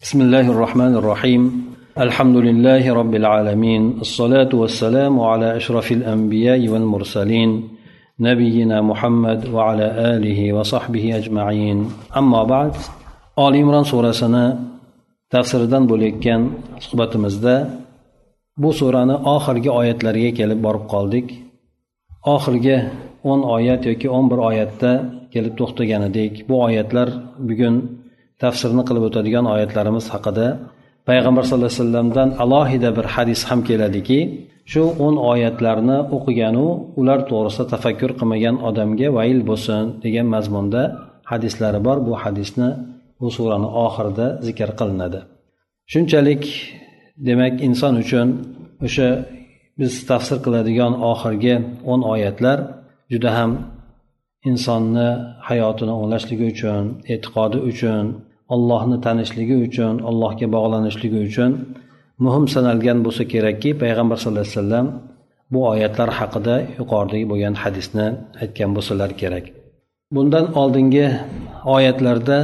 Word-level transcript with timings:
بسم 0.00 0.20
الله 0.20 0.50
الرحمن 0.50 0.94
الرحيم 0.96 1.42
الحمد 1.98 2.36
لله 2.36 2.94
رب 2.94 3.14
العالمين 3.14 3.82
الصلاة 4.00 4.48
والسلام 4.54 5.20
على 5.20 5.56
أشرف 5.56 5.92
الأنبياء 5.92 6.68
والمرسلين 6.68 7.68
نبينا 8.20 8.80
محمد 8.80 9.48
وعلى 9.48 9.86
آله 10.16 10.52
وصحبه 10.52 11.16
أجمعين 11.16 11.78
أما 12.16 12.42
بعد 12.44 12.72
آل 13.38 13.56
إمران 13.56 13.84
سورة 13.84 14.10
سنة 14.10 14.44
tafsiridan 15.30 15.84
bo'layotgan 15.90 16.42
suhbatimizda 16.84 17.54
bu 18.62 18.70
surani 18.72 19.16
oxirgi 19.34 19.70
oyatlariga 19.80 20.30
kelib 20.38 20.60
borib 20.66 20.84
qoldik 20.92 21.26
oxirgi 22.34 22.76
o'n 23.30 23.40
oyat 23.56 23.82
yoki 23.90 24.08
o'n 24.16 24.26
bir 24.30 24.38
oyatda 24.48 24.90
kelib 25.34 25.54
to'xtagan 25.60 26.02
edik 26.10 26.32
bu 26.48 26.54
oyatlar 26.66 27.08
bugun 27.48 27.74
tafsirni 28.42 28.82
qilib 28.88 29.04
o'tadigan 29.08 29.46
oyatlarimiz 29.54 30.06
haqida 30.14 30.46
payg'ambar 31.08 31.42
sallallohu 31.46 31.72
alayhi 31.72 31.82
vasallamdan 31.82 32.28
alohida 32.44 32.88
bir 32.98 33.06
hadis 33.14 33.40
ham 33.48 33.60
keladiki 33.68 34.20
shu 34.72 34.82
o'n 35.06 35.14
oyatlarni 35.32 35.98
o'qiganu 36.16 36.66
ular 37.00 37.18
to'g'risida 37.30 37.64
tafakkur 37.74 38.10
qilmagan 38.20 38.56
odamga 38.68 39.08
vayl 39.18 39.40
bo'lsin 39.50 39.82
degan 40.04 40.26
mazmunda 40.34 40.82
hadislari 41.30 41.80
bor. 41.86 41.96
Bu 42.06 42.14
hadisni 42.22 42.68
bu 43.20 43.28
surani 43.36 43.68
oxirida 43.84 44.26
zikr 44.46 44.70
qilinadi. 44.80 45.20
Shunchalik 45.92 46.44
demak 47.28 47.54
inson 47.68 47.94
uchun 48.02 48.28
o'sha 48.86 49.08
biz 49.80 49.92
tafsir 50.10 50.38
qiladigan 50.44 50.92
oxirgi 51.12 51.54
o'n 51.92 52.00
oyatlar 52.12 52.58
juda 53.12 53.30
ham 53.38 53.50
insonni 54.50 55.08
hayotini 55.48 55.92
o'nglashligi 55.98 56.46
uchun 56.54 56.84
e'tiqodi 57.12 57.58
uchun 57.70 58.04
allohni 58.54 58.96
tanishligi 59.06 59.56
uchun 59.66 59.94
allohga 60.10 60.46
bog'lanishligi 60.56 61.18
uchun 61.28 61.50
muhim 62.24 62.44
sanalgan 62.54 62.98
bo'lsa 63.06 63.22
kerakki 63.32 63.70
payg'ambar 63.82 64.16
sallallohu 64.22 64.46
alayhi 64.46 64.58
vasallam 64.58 64.86
bu 65.52 65.60
oyatlar 65.72 66.08
haqida 66.18 66.54
yuqoridagi 66.78 67.24
bo'lgan 67.32 67.54
hadisni 67.62 68.06
aytgan 68.42 68.70
bo'lsalar 68.76 69.10
kerak. 69.20 69.44
Bundan 70.16 70.46
oldingi 70.60 71.06
oyatlarda 71.76 72.38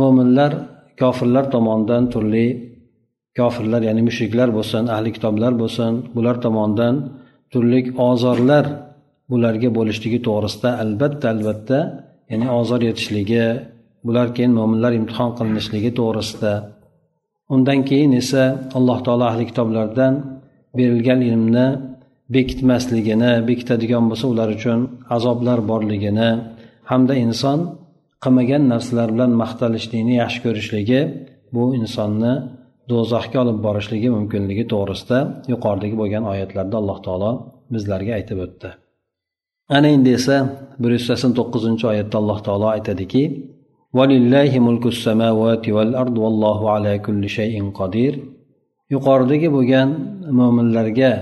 mo'minlar 0.00 0.52
kofirlar 1.02 1.44
tomonidan 1.54 2.02
turli 2.12 2.46
kofirlar 3.38 3.80
ya'ni 3.88 4.02
mushriklar 4.08 4.48
bo'lsin 4.58 4.82
ahli 4.94 5.10
kitoblar 5.16 5.52
bo'lsin 5.62 5.92
bular 6.16 6.36
tomonidan 6.44 6.94
turli 7.52 7.80
ozorlar 8.10 8.64
bularga 9.30 9.68
bo'lishligi 9.78 10.18
to'g'risida 10.26 10.70
albatta 10.82 11.26
albatta 11.34 11.78
ya'ni 12.30 12.46
ozor 12.60 12.80
yetishligi 12.88 13.46
bular 14.06 14.28
keyin 14.36 14.52
mo'minlar 14.58 14.92
imtihon 15.00 15.30
qilinishligi 15.38 15.90
to'g'risida. 15.98 16.52
Undan 17.54 17.80
keyin 17.88 18.12
esa 18.22 18.44
alloh 18.78 18.98
taolo 19.06 19.24
ahli 19.30 19.44
kitoblardan 19.50 20.14
berilgan 20.78 21.20
ilmni 21.28 21.66
bekitmasligini 22.34 23.32
bekitadigan 23.48 24.04
bo'lsa 24.10 24.26
ular 24.32 24.48
uchun 24.56 24.80
azoblar 25.16 25.58
borligini 25.70 26.30
hamda 26.90 27.14
inson 27.26 27.58
qilmagan 28.24 28.62
narsalar 28.72 29.08
bilan 29.14 29.32
maqtalishlikni 29.42 30.14
yaxshi 30.22 30.40
ko'rishligi 30.46 31.00
bu 31.54 31.64
insonni 31.80 32.32
do'zaxga 32.90 33.38
olib 33.44 33.58
borishligi 33.66 34.08
mumkinligi 34.16 34.64
to'g'risida 34.72 35.18
yuqoridagi 35.52 35.96
bo'lgan 36.00 36.24
oyatlarda 36.32 36.76
alloh 36.80 36.98
taolo 37.06 37.30
bizlarga 37.74 38.12
aytib 38.18 38.38
o'tdi. 38.46 38.68
Ana 39.76 39.88
endi 39.96 40.10
esa 40.18 40.36
bir 40.82 40.90
yuz 40.96 41.04
sakson 41.10 41.32
to'qqizinchi 41.38 41.84
oyatda 41.92 42.16
alloh 42.22 42.38
taolo 42.46 42.66
aytadiki 42.76 43.22
yuqoridagi 48.92 49.48
bo'lgan 49.56 49.88
mo'minlarga 50.38 51.12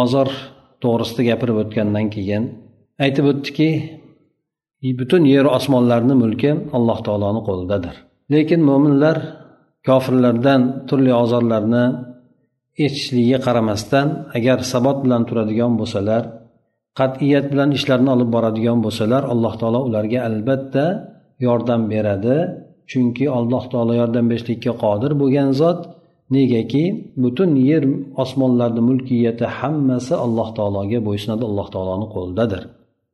ozor 0.00 0.28
to'g'risida 0.82 1.22
gapirib 1.30 1.56
o'tgandan 1.62 2.06
keyin 2.14 2.44
aytib 3.04 3.24
o'tdiki 3.32 3.68
butun 5.00 5.22
yer 5.34 5.46
osmonlarni 5.58 6.14
mulki 6.22 6.50
alloh 6.76 6.98
taoloni 7.06 7.40
qo'lidadir. 7.48 7.94
Lekin 8.32 8.60
mo'minlar 8.68 9.16
kofirlardan 9.88 10.60
turli 10.88 11.12
ozorlarni 11.22 11.84
eshitishligiga 12.84 13.38
qaramasdan 13.46 14.06
agar 14.36 14.58
sabot 14.72 14.98
bilan 15.04 15.22
turadigan 15.28 15.72
bo'lsalar 15.80 16.22
qat'iyat 16.98 17.46
bilan 17.52 17.70
ishlarini 17.78 18.10
olib 18.16 18.30
boradigan 18.36 18.78
bo'lsalar 18.84 19.22
alloh 19.32 19.54
taolo 19.60 19.80
ularga 19.88 20.20
albatta 20.28 20.84
yordam 21.46 21.80
beradi. 21.92 22.36
Chunki 22.90 23.24
alloh 23.38 23.64
taolo 23.72 23.92
yordam 24.00 24.24
berishlikka 24.30 24.72
qodir 24.84 25.12
bo'lgan 25.20 25.50
zot. 25.60 25.80
Negaki 26.36 26.84
butun 27.22 27.50
yer 27.70 27.84
osmonlarni 28.22 28.82
mulkiyati 28.88 29.46
hammasi 29.58 30.14
alloh 30.24 30.48
taologa 30.58 30.98
bo'ysunadi. 31.08 31.42
Alloh 31.50 31.66
taoloni 31.74 32.06
qo'lidadir. 32.14 32.62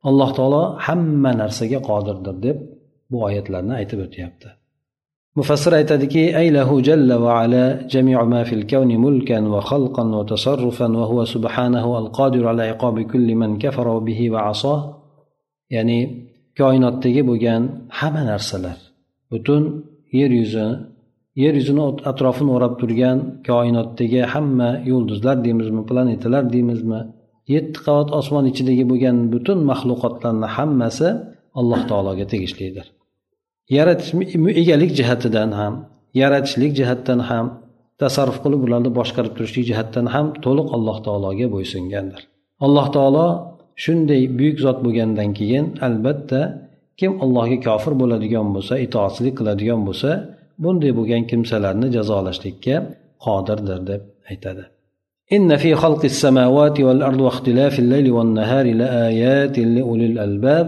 Alloh 0.08 0.30
taolo 0.38 0.62
hamma 0.86 1.32
narsaga 1.42 1.78
qodirdir 1.90 2.36
deb 2.46 2.56
bu 3.10 3.16
oyatlarni 3.28 3.72
aytib 3.80 4.00
o'tyapti. 4.06 4.48
Mufassir 5.38 5.72
aytadiki 5.80 6.22
aylahu 6.42 6.74
jalla 6.88 7.16
va 7.24 7.32
ala 7.42 7.64
jami'u 7.92 8.24
ma 8.32 8.42
fil 8.48 8.64
kawni 8.72 8.96
mulkan 9.06 9.44
va 9.54 9.60
khalqan 9.70 10.08
va 10.18 10.24
tasarrufan 10.32 10.92
va 11.00 11.04
huwa 11.10 11.24
subhanahu 11.34 11.90
al 12.00 12.08
qodir 12.18 12.44
ala 12.50 12.64
iqobi 12.74 13.02
kulli 13.12 13.34
man 13.42 13.52
kafara 13.62 13.94
bihi 14.08 14.26
va 14.34 14.40
asoh 14.52 14.78
ya'ni 15.74 16.27
koinotdagi 16.60 17.22
bo'lgan 17.30 17.62
hamma 17.98 18.22
narsalar 18.30 18.78
butun 19.32 19.62
yer 20.18 20.30
yuzi 20.40 20.66
yer 21.42 21.54
yuzini 21.60 21.84
atrofini 22.10 22.50
o'rab 22.56 22.74
turgan 22.80 23.18
koinotdagi 23.48 24.20
hamma 24.32 24.70
yulduzlar 24.90 25.36
deymizmi 25.46 25.82
planetalar 25.90 26.44
deymizmi 26.54 27.00
yetti 27.54 27.78
qavat 27.86 28.08
osmon 28.20 28.44
ichidagi 28.50 28.84
bo'lgan 28.90 29.16
butun 29.34 29.58
maxluqotlarni 29.70 30.48
hammasi 30.56 31.08
alloh 31.60 31.80
taologa 31.90 32.24
tegishlidir. 32.32 32.86
Yaratish 33.76 34.12
egalik 34.62 34.90
jihatidan 34.98 35.50
ham 35.60 35.74
yaratishlik 36.20 36.72
jihatdan 36.78 37.20
ham 37.28 37.46
tasarruf 38.00 38.38
qilib 38.44 38.60
ularni 38.66 38.90
boshqarib 38.98 39.32
turishlik 39.36 39.64
jihatdan 39.70 40.06
ham 40.14 40.26
to'liq 40.44 40.68
alloh 40.76 40.96
taologa 41.06 41.46
bo'ysungandir. 41.54 42.20
Alloh 42.66 42.86
taolo 42.96 43.26
shunday 43.83 44.21
buyuk 44.37 44.57
zot 44.65 44.77
bo'lgandan 44.85 45.29
keyin 45.39 45.65
albatta 45.87 46.41
kim 46.99 47.11
allohga 47.23 47.57
kofir 47.67 47.93
bo'ladigan 48.01 48.47
bo'lsa 48.55 48.73
itoatsizlik 48.85 49.35
qiladigan 49.39 49.81
bo'lsa 49.87 50.09
bunday 50.63 50.91
bo'lgan 50.99 51.23
kimsalarni 51.31 51.87
jazolashlikka 51.95 52.75
qodirdir 53.25 53.79
deb 53.89 54.01
aytadi 54.31 54.65
إن 55.35 55.49
في 55.63 55.71
خلق 55.83 56.03
السماوات 56.13 56.77
والأرض 56.87 57.19
واختلاف 57.27 57.73
الليل 57.83 58.07
والنهار 58.17 58.65
لآيات 58.81 59.55
لأولي 59.75 60.05
الألباب 60.11 60.67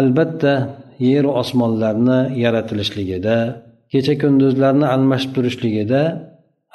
البتة 0.00 0.54
yer 0.98 1.24
osmonlarni 1.40 2.20
yaratilishligida 2.44 3.36
kecha 3.92 4.14
kunduzlarni 4.22 4.86
almashib 4.94 5.30
turishligida 5.36 6.02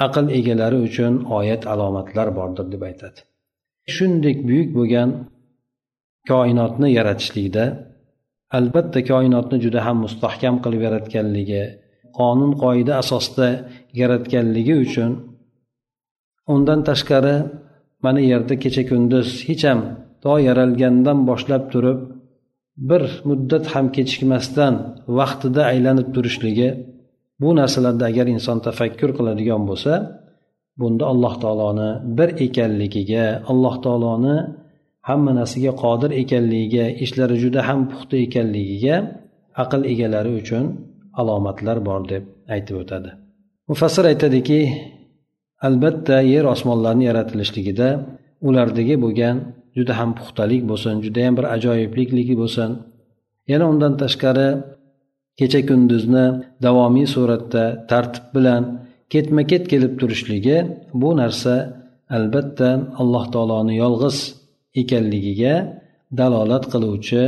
aql 0.05 0.25
egalari 0.37 0.77
uchun 0.87 1.13
oyat 1.37 1.63
alomatlar 1.73 2.27
bordir 2.37 2.65
deb 2.73 2.81
aytadi 2.89 3.19
shunday 3.95 4.33
buyuk 4.47 4.69
bo'lgan 4.77 5.09
koinotni 6.30 6.88
yaratishlikda 6.98 7.64
albatta 8.58 9.00
koinotni 9.10 9.56
juda 9.64 9.80
ham 9.86 9.96
mustahkam 10.04 10.54
qilib 10.64 10.82
yaratganligi 10.88 11.62
qonun 12.18 12.52
qoida 12.62 12.92
asosida 13.02 13.48
yaratganligi 14.00 14.74
uchun 14.86 15.10
undan 16.54 16.80
tashqari 16.88 17.36
mana 18.04 18.20
yerda 18.30 18.54
kecha 18.62 18.82
kunduz 18.90 19.28
hech 19.48 19.64
ham 19.68 19.80
to 20.22 20.32
yaralgandan 20.48 21.18
boshlab 21.30 21.62
turib 21.72 21.98
bir 22.90 23.02
muddat 23.28 23.64
ham 23.72 23.86
kechikmasdan 23.96 24.74
vaqtida 25.18 25.62
aylanib 25.72 26.08
turishligi 26.14 26.68
bu 27.40 27.48
narsalarda 27.58 28.04
agar 28.10 28.26
inson 28.34 28.58
tafakkur 28.66 29.10
qiladigan 29.18 29.62
bo'lsa 29.70 29.92
bunda 30.80 31.04
alloh 31.12 31.34
taoloni 31.42 31.90
bir 32.18 32.28
ekanligiga 32.46 33.26
alloh 33.50 33.74
taoloni 33.84 34.36
hamma 35.08 35.32
narsaga 35.38 35.72
qodir 35.82 36.10
ekanligiga 36.22 36.86
ishlari 37.04 37.36
juda 37.44 37.60
ham 37.68 37.80
puxta 37.90 38.16
ekanligiga 38.26 38.96
aql 39.62 39.80
egalari 39.92 40.32
uchun 40.40 40.64
alomatlar 41.20 41.78
bor 41.88 42.00
deb 42.12 42.24
aytib 42.54 42.76
o'tadi. 42.82 43.10
Mufassir 43.70 44.04
aytadiki 44.12 44.60
albatta 45.66 46.16
yer 46.32 46.44
osmonlarni 46.54 47.04
yaratilishligida 47.10 47.88
ulardagi 48.48 48.94
bo'lgan 49.04 49.36
juda 49.76 49.92
ham 50.00 50.10
puxtalik 50.18 50.62
bo'lsin 50.70 50.94
judayam 51.04 51.34
bir 51.38 51.46
ajoyibliklik 51.56 52.28
bo'lsin. 52.42 52.70
Yana 53.52 53.64
undan 53.72 53.92
tashqari 54.02 54.48
kecha 55.38 55.60
kunduzni 55.68 56.26
davomiy 56.64 57.06
suratda 57.14 57.64
tartib 57.90 58.26
bilan 58.36 58.62
ketma 59.12 59.42
ket 59.50 59.64
kelib 59.72 59.92
turishligi 60.00 60.58
bu 61.00 61.10
narsa 61.20 61.54
albatta 62.16 62.68
alloh 63.00 63.24
taoloni 63.34 63.74
yolg'iz 63.82 64.18
ekanligiga 64.80 65.54
dalolat 66.20 66.64
qiluvchi 66.72 67.22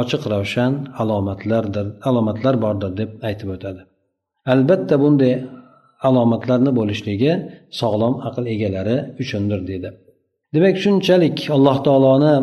ochiq 0.00 0.22
ravshan 0.32 0.72
alomatlardir 1.02 1.86
alomatlar 2.08 2.54
bordir 2.64 2.90
deb 3.00 3.10
aytib 3.28 3.48
o'tadi. 3.54 3.82
Albatta 4.52 4.94
bunday 5.02 5.34
alomatlarni 6.08 6.72
bo'lishligi 6.78 7.32
sog'lom 7.80 8.14
aql 8.28 8.44
egalari 8.54 8.96
uchundir 9.22 9.60
dedi. 9.70 9.88
Demak 10.54 10.76
shunchalik 10.84 11.36
alloh 11.56 11.76
taoloni 11.86 12.34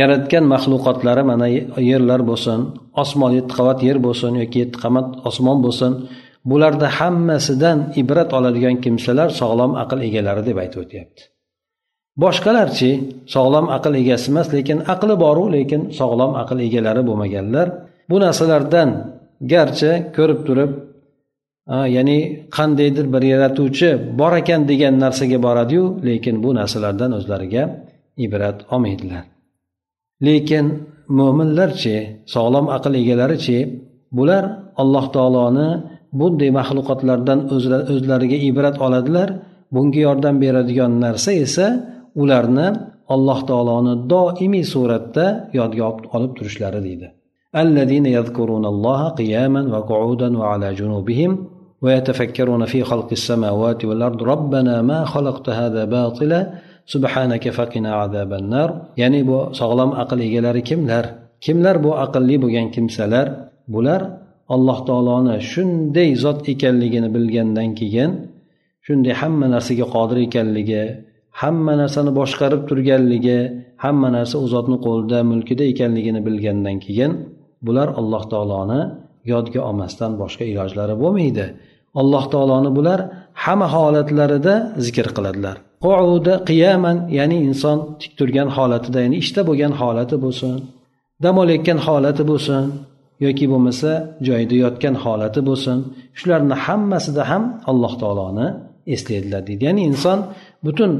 yaratgan 0.00 0.44
maxluqotlari 0.54 1.22
mana 1.30 1.46
yerlar 1.90 2.20
bo'lsin 2.30 2.60
osmon 3.02 3.32
yetti 3.38 3.52
qavat 3.58 3.78
yer 3.88 3.98
bo'lsin 4.06 4.32
yoki 4.42 4.58
yetti 4.62 4.78
qavat 4.84 5.08
osmon 5.28 5.58
bo'lsin 5.66 5.92
bularda 6.50 6.88
hammasidan 6.98 7.78
ibrat 8.00 8.30
oladigan 8.38 8.76
kimsalar 8.84 9.28
sog'lom 9.40 9.72
aql 9.82 9.98
egalari 10.08 10.42
deb 10.48 10.56
aytib 10.62 10.80
o'tyapti. 10.84 11.22
Boshqalarchi 12.22 12.90
sog'lom 13.34 13.66
aql 13.76 13.92
egasi 14.02 14.26
emas 14.32 14.48
lekin 14.56 14.78
aqli 14.94 15.14
boru 15.24 15.44
lekin 15.56 15.82
sog'lom 15.98 16.32
aql 16.42 16.58
egalari 16.66 17.02
bo'lmaganlar. 17.08 17.66
Bu 18.10 18.16
narsalardan 18.24 18.88
garchi 19.52 19.90
ko'rib 20.16 20.40
turib 20.46 20.70
ya'ni 21.96 22.18
qandaydir 22.56 23.06
bir 23.14 23.22
yaratuvchi 23.32 23.88
bor 24.20 24.32
ekan 24.40 24.60
degan 24.70 24.94
narsaga 25.04 25.38
boradiyu 25.46 25.84
lekin 26.08 26.34
bu 26.44 26.50
narsalardan 26.58 27.10
o'zlariga 27.18 27.62
ibrat 28.24 28.58
olmaydilar. 28.74 29.24
Lekin 30.26 30.66
mo'minlarchi 31.18 31.96
sog'lom 32.34 32.66
aql 32.76 32.92
egalarichi 33.02 33.58
bular 34.16 34.44
alloh 34.82 35.04
taoloni 35.16 35.68
bunday 36.20 36.50
maxluqotlardan 36.58 37.38
o'zlariga 37.94 38.38
ibrat 38.48 38.76
oladilar. 38.86 39.28
Bunga 39.74 40.00
yordam 40.06 40.36
beradigan 40.44 40.92
narsa 41.04 41.30
esa 41.44 41.66
ularni 42.21 42.67
alloh 43.15 43.39
taoloni 43.49 43.93
doimiy 44.13 44.65
suratda 44.73 45.25
yodga 45.59 45.83
olib 46.15 46.31
turishlari 46.37 46.81
deydi 46.89 47.09
الذين 47.65 48.05
يذكرون 48.17 48.65
الله 48.73 49.01
قياما 49.19 49.61
وقعودا 49.73 50.29
وعلى 50.39 50.67
جنوبهم 50.79 51.31
ويتفكرون 51.83 52.65
في 52.71 52.79
خلق 52.89 53.09
السماوات 53.19 53.85
والأرض 53.85 54.19
ربنا 54.33 54.75
ما 54.89 54.99
خلقت 55.13 55.47
هذا 55.49 55.85
باطلا 55.95 56.39
subhanaka 56.85 57.49
faqina 57.57 58.03
azaban 58.03 58.45
nar 58.53 58.69
ya'ni 59.01 59.21
bu 59.29 59.37
sog'lom 59.59 59.91
aql 60.03 60.19
egalari 60.27 60.61
kimlar 60.69 61.05
kimlar 61.45 61.75
bu 61.85 61.91
aqlli 62.05 62.35
bo'lgan 62.43 62.67
kimsalar 62.75 63.27
bular 63.73 64.01
alloh 64.55 64.77
taoloni 64.89 65.35
shunday 65.51 66.09
zot 66.23 66.39
ekanligini 66.53 67.09
bilgandan 67.15 67.69
keyin 67.79 68.11
shunday 68.85 69.13
hamma 69.21 69.47
narsaga 69.55 69.85
qodir 69.95 70.17
ekanligi 70.27 70.83
hamma 71.40 71.72
narsani 71.82 72.10
boshqarib 72.20 72.62
turganligi 72.68 73.38
hamma 73.84 74.08
narsa 74.16 74.36
u 74.44 74.46
zotni 74.54 74.76
qo'lida 74.86 75.18
mulkida 75.30 75.64
ekanligini 75.72 76.20
bilgandan 76.26 76.76
keyin 76.84 77.12
bular 77.66 77.88
alloh 78.00 78.22
taoloni 78.32 78.80
yodga 79.32 79.60
olmasdan 79.68 80.12
boshqa 80.22 80.44
ilojlari 80.52 80.94
bo'lmaydi. 81.02 81.46
Alloh 82.00 82.24
taoloni 82.32 82.70
bular 82.78 83.00
hamma 83.44 83.68
holatlarida 83.76 84.54
zikr 84.86 85.06
qiladilar. 85.16 85.56
Quuda 85.84 86.34
qiyaman 86.48 86.96
ya'ni 87.18 87.38
inson 87.48 87.78
tik 88.00 88.12
turgan 88.18 88.48
holatida 88.56 88.98
ya'ni 89.04 89.16
ishda 89.22 89.40
bo'lgan 89.48 89.72
holati 89.80 90.16
bo'lsin 90.24 90.54
dam 91.24 91.34
olayotgan 91.42 91.78
holati 91.86 92.22
bo'lsin 92.30 92.64
yoki 93.26 93.46
bo'lmasa 93.52 93.90
joyida 94.26 94.56
yotgan 94.64 94.94
holati 95.04 95.40
bo'lsin 95.48 95.78
shularni 96.18 96.56
hammasida 96.66 97.22
ham 97.30 97.42
alloh 97.70 97.92
taoloni 98.02 98.46
eslaydilar 98.94 99.42
deydi. 99.48 99.62
Ya'ni 99.68 99.82
inson 99.90 100.18
butun 100.66 100.92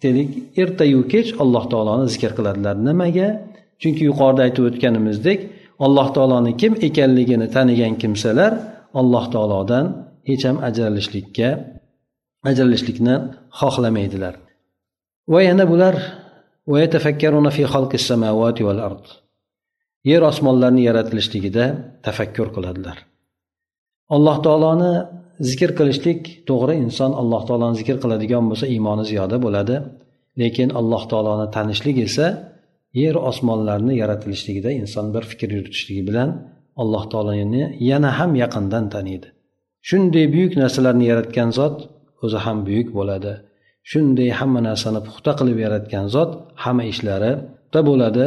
aytaylik 0.00 0.58
ertayu 0.58 1.00
kech 1.12 1.28
alloh 1.42 1.64
taoloni 1.72 2.08
zikr 2.08 2.32
qiladilar 2.38 2.76
nimaga? 2.88 3.28
Chunki 3.80 4.02
yuqorida 4.08 4.42
aytib 4.46 4.64
o'tganimizdek 4.68 5.38
alloh 5.86 6.08
taoloni 6.16 6.52
kim 6.60 6.72
ekanligini 6.88 7.46
tanigan 7.56 7.94
kimsalar 8.02 8.52
alloh 9.00 9.24
taolodan 9.34 9.86
hech 10.28 10.44
ham 10.48 10.56
ajralishlikka 10.68 11.48
ajralishlikni 12.48 13.14
xohlamaydilar. 13.60 14.34
Va 15.32 15.40
yana 15.48 15.64
bular 15.72 15.94
yer 20.10 20.22
osmonlarni 20.30 20.82
yaratilishligida 20.88 21.64
tafakkur 22.06 22.48
qiladilar. 22.56 22.96
Alloh 24.14 24.36
taoloni 24.46 24.92
zikr 25.48 25.70
qilishlik 25.78 26.20
to'g'ri 26.48 26.74
inson 26.84 27.12
alloh 27.20 27.42
taoloni 27.48 27.76
zikr 27.80 27.96
qiladigan 28.02 28.44
bo'lsa 28.50 28.66
iymoni 28.74 29.04
ziyoda 29.10 29.36
bo'ladi. 29.44 29.76
Lekin 30.40 30.68
alloh 30.80 31.02
taoloni 31.12 31.46
tanishlik 31.56 31.96
esa 32.06 32.26
yer 33.02 33.14
osmonlarni 33.30 33.94
yaratilishligida 34.02 34.70
inson 34.80 35.06
bir 35.14 35.24
fikr 35.30 35.48
yuritishligi 35.56 36.02
bilan 36.08 36.28
alloh 36.82 37.04
taoloni 37.12 37.62
yana 37.90 38.10
ham 38.18 38.32
yaqindan 38.42 38.84
taniydi. 38.94 39.28
Shunday 39.88 40.26
buyuk 40.34 40.52
narsalarni 40.62 41.04
yaratgan 41.12 41.50
zot 41.58 41.76
o'zi 42.24 42.38
ham 42.44 42.58
buyuk 42.68 42.88
bo'ladi. 42.98 43.32
Shunday 43.90 44.30
hamma 44.38 44.60
narsani 44.68 45.00
puxta 45.06 45.32
qilib 45.38 45.58
yaratgan 45.66 46.06
zot 46.14 46.30
hamma 46.64 46.84
ishlarida 46.92 47.80
bo'ladi. 47.90 48.24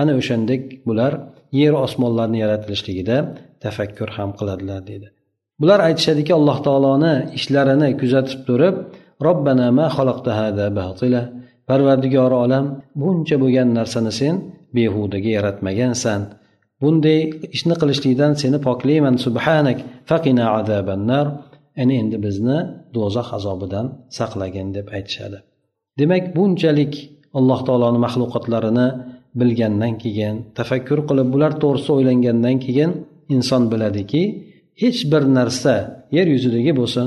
Ana 0.00 0.12
o'shandek 0.20 0.62
bular 0.88 1.12
yer 1.60 1.74
osmonlarni 1.86 2.38
yaratilishligida 2.44 3.16
tafakkur 3.64 4.08
ham 4.16 4.30
qiladilar 4.38 4.80
deydi. 4.90 5.08
Bular 5.60 5.80
aytishadiki 5.88 6.32
alloh 6.38 6.58
taoloni 6.66 7.14
ishlarini 7.38 7.88
kuzatib 8.00 8.40
turib 8.48 8.74
robbana 9.26 9.68
ma 9.78 9.86
batila 10.78 11.22
parvardigori 11.68 12.36
olam 12.44 12.64
buncha 13.00 13.36
bo'lgan 13.42 13.68
narsani 13.78 14.12
sen 14.20 14.34
behudaga 14.76 15.30
yaratmagansan. 15.38 16.20
Bunday 16.82 17.20
ishni 17.56 17.74
qilishlikdan 17.80 18.32
seni 18.42 18.58
poklayman 18.66 19.16
subhanak 19.26 19.78
faqina 20.10 20.44
azabannar 20.58 21.26
ana 21.82 21.94
endi 22.02 22.16
bizni 22.26 22.58
do'zax 22.94 23.28
azobidan 23.38 23.86
saqlagin 24.18 24.68
deb 24.76 24.86
aytishadi. 24.96 25.38
Demak 25.98 26.24
bunchalik 26.36 26.92
alloh 27.38 27.60
taoloni 27.68 27.98
maxluqotlarini 28.06 28.88
bilgandan 29.40 29.92
keyin 30.02 30.34
tafakkur 30.58 31.00
qilib 31.08 31.28
bular 31.34 31.52
to'g'risida 31.62 31.92
o'ylangandan 31.98 32.56
keyin 32.64 32.90
inson 33.34 33.62
biladiki 33.72 34.22
hech 34.82 35.00
bir 35.12 35.22
narsa 35.38 35.74
yer 36.16 36.26
yuzidagi 36.34 36.72
bo'lsin 36.80 37.06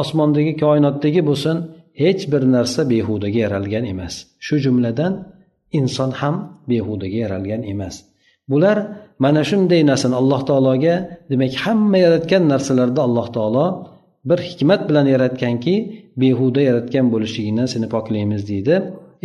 osmondagi 0.00 0.52
koinotdagi 0.62 1.22
bo'lsin 1.28 1.56
hech 2.02 2.22
bir 2.32 2.42
narsa 2.54 2.80
behudaga 2.92 3.38
yaralgan 3.46 3.84
emas. 3.92 4.14
Shu 4.46 4.54
jumladan 4.64 5.12
inson 5.78 6.10
ham 6.20 6.36
behudaga 6.70 7.18
yaralgan 7.24 7.62
emas. 7.72 7.94
Bular 8.50 8.76
mana 9.24 9.42
shunday 9.50 9.80
narsani 9.90 10.14
alloh 10.20 10.40
taologa 10.48 10.94
demak 11.30 11.52
hamma 11.64 11.98
yaratgan 12.06 12.42
narsalarda 12.52 13.00
alloh 13.08 13.26
taolo 13.36 13.66
bir 14.28 14.38
hikmat 14.48 14.80
bilan 14.88 15.06
yaratganki 15.14 15.74
behuda 16.22 16.60
yaratgan 16.68 17.06
bo'lishligidan 17.12 17.66
seni 17.74 17.86
poklaymiz 17.94 18.42
deydi. 18.50 18.74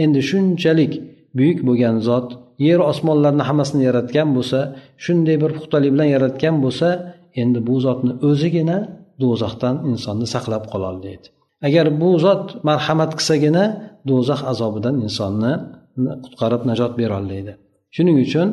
Endi 0.03 0.21
shunchalik 0.29 0.93
buyuk 1.37 1.59
bo'lgan 1.67 1.95
zot 2.07 2.27
yer 2.67 2.79
osmonlarni 2.91 3.43
hammasini 3.49 3.83
yaratgan 3.89 4.29
bo'lsa 4.37 4.59
shunday 5.03 5.35
bir 5.43 5.51
puxtalik 5.57 5.91
bilan 5.95 6.09
yaratgan 6.15 6.55
bo'lsa 6.63 6.87
endi 7.41 7.59
bu 7.67 7.75
zotni 7.85 8.13
o'zigina 8.29 8.77
do'zaxdan 9.21 9.75
insonni 9.91 10.27
saqlab 10.35 10.63
qololmaydi 10.71 11.27
agar 11.67 11.85
bu 12.01 12.09
zot 12.25 12.45
marhamat 12.69 13.11
qilsagina 13.19 13.63
do'zax 14.09 14.41
azobidan 14.51 14.95
insonni 15.05 15.53
qutqarib 16.23 16.61
najot 16.69 16.93
berolmaydi 17.01 17.53
shuning 17.95 18.17
uchun 18.25 18.47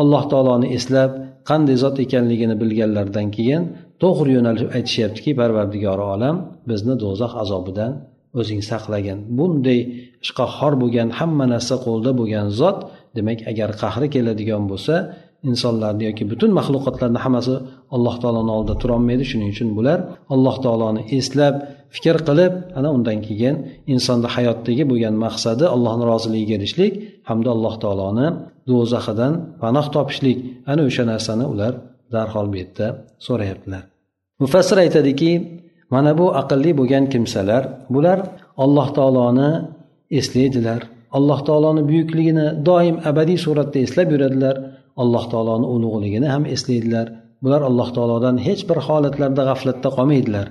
alloh 0.00 0.22
taoloni 0.32 0.68
eslab 0.78 1.10
qanday 1.50 1.76
zot 1.84 1.96
ekanligini 2.04 2.54
bilganlaridan 2.62 3.28
keyin 3.36 3.62
to'g'ri 4.02 4.30
yo'nalish 4.36 4.66
aytishyaptiki 4.76 5.30
parvardigori 5.40 6.04
olam 6.14 6.36
bizni 6.70 6.94
do'zax 7.04 7.32
azobidan 7.42 7.92
o'zing 8.40 8.60
saqlagin. 8.70 9.18
Bunday 9.38 9.80
ishqahhor 10.24 10.72
bo'lgan 10.82 11.08
hamma 11.18 11.44
narsa 11.54 11.74
qo'lda 11.86 12.10
bo'lgan 12.20 12.46
zot 12.60 12.78
demak 13.16 13.38
agar 13.50 13.70
qahri 13.82 14.08
keladigan 14.14 14.62
bo'lsa 14.70 14.94
insonlarni 15.50 16.04
yoki 16.08 16.24
butun 16.32 16.50
maxluqotlarni 16.58 17.18
hammasi 17.24 17.54
alloh 17.96 18.14
taoloni 18.22 18.50
oldida 18.56 18.74
turolmaydi. 18.82 19.24
Shuning 19.30 19.50
uchun 19.54 19.68
bular 19.78 19.98
alloh 20.34 20.56
taoloni 20.64 21.02
eslab 21.18 21.54
fikr 21.94 22.16
qilib 22.28 22.52
ana 22.78 22.88
undan 22.96 23.18
keyin 23.26 23.54
insonni 23.92 24.28
hayotdagi 24.34 24.84
bo'lgan 24.90 25.14
maqsadi 25.24 25.64
allohni 25.74 26.04
roziligiga 26.12 26.54
erishishlik 26.58 26.92
hamda 27.28 27.48
alloh 27.56 27.74
taoloni 27.84 28.26
do'zaxidan 28.68 29.32
panoh 29.62 29.86
topishlik. 29.94 30.38
Ana 30.70 30.82
o'sha 30.88 31.04
narsani 31.12 31.44
ular 31.52 31.72
darhol 32.14 32.46
bu 32.52 32.56
yerda 32.62 32.86
so'rayaptilar. 33.26 33.82
Mufassir 34.42 34.76
aytadiki 34.84 35.30
mana 35.94 36.12
bu 36.20 36.26
aqlli 36.40 36.70
bo'lgan 36.80 37.04
kimsalar 37.12 37.62
bular 37.94 38.18
alloh 38.64 38.88
taoloni 38.98 39.50
eslaydilar. 40.18 40.80
Alloh 41.18 41.38
taoloni 41.48 41.82
buyukligini 41.90 42.46
doim 42.68 42.96
abadiy 43.10 43.38
suratda 43.44 43.78
eslab 43.86 44.08
yuradilar. 44.14 44.56
Alloh 45.02 45.24
taoloni 45.32 45.66
ulug'ligini 45.74 46.28
ham 46.34 46.44
eslaydilar. 46.54 47.06
Bular 47.42 47.62
alloh 47.68 47.88
taolodan 47.96 48.36
hech 48.46 48.62
bir 48.70 48.78
holatlarda 48.86 49.42
g'aflatda 49.48 49.88
qolmaydilar. 49.96 50.46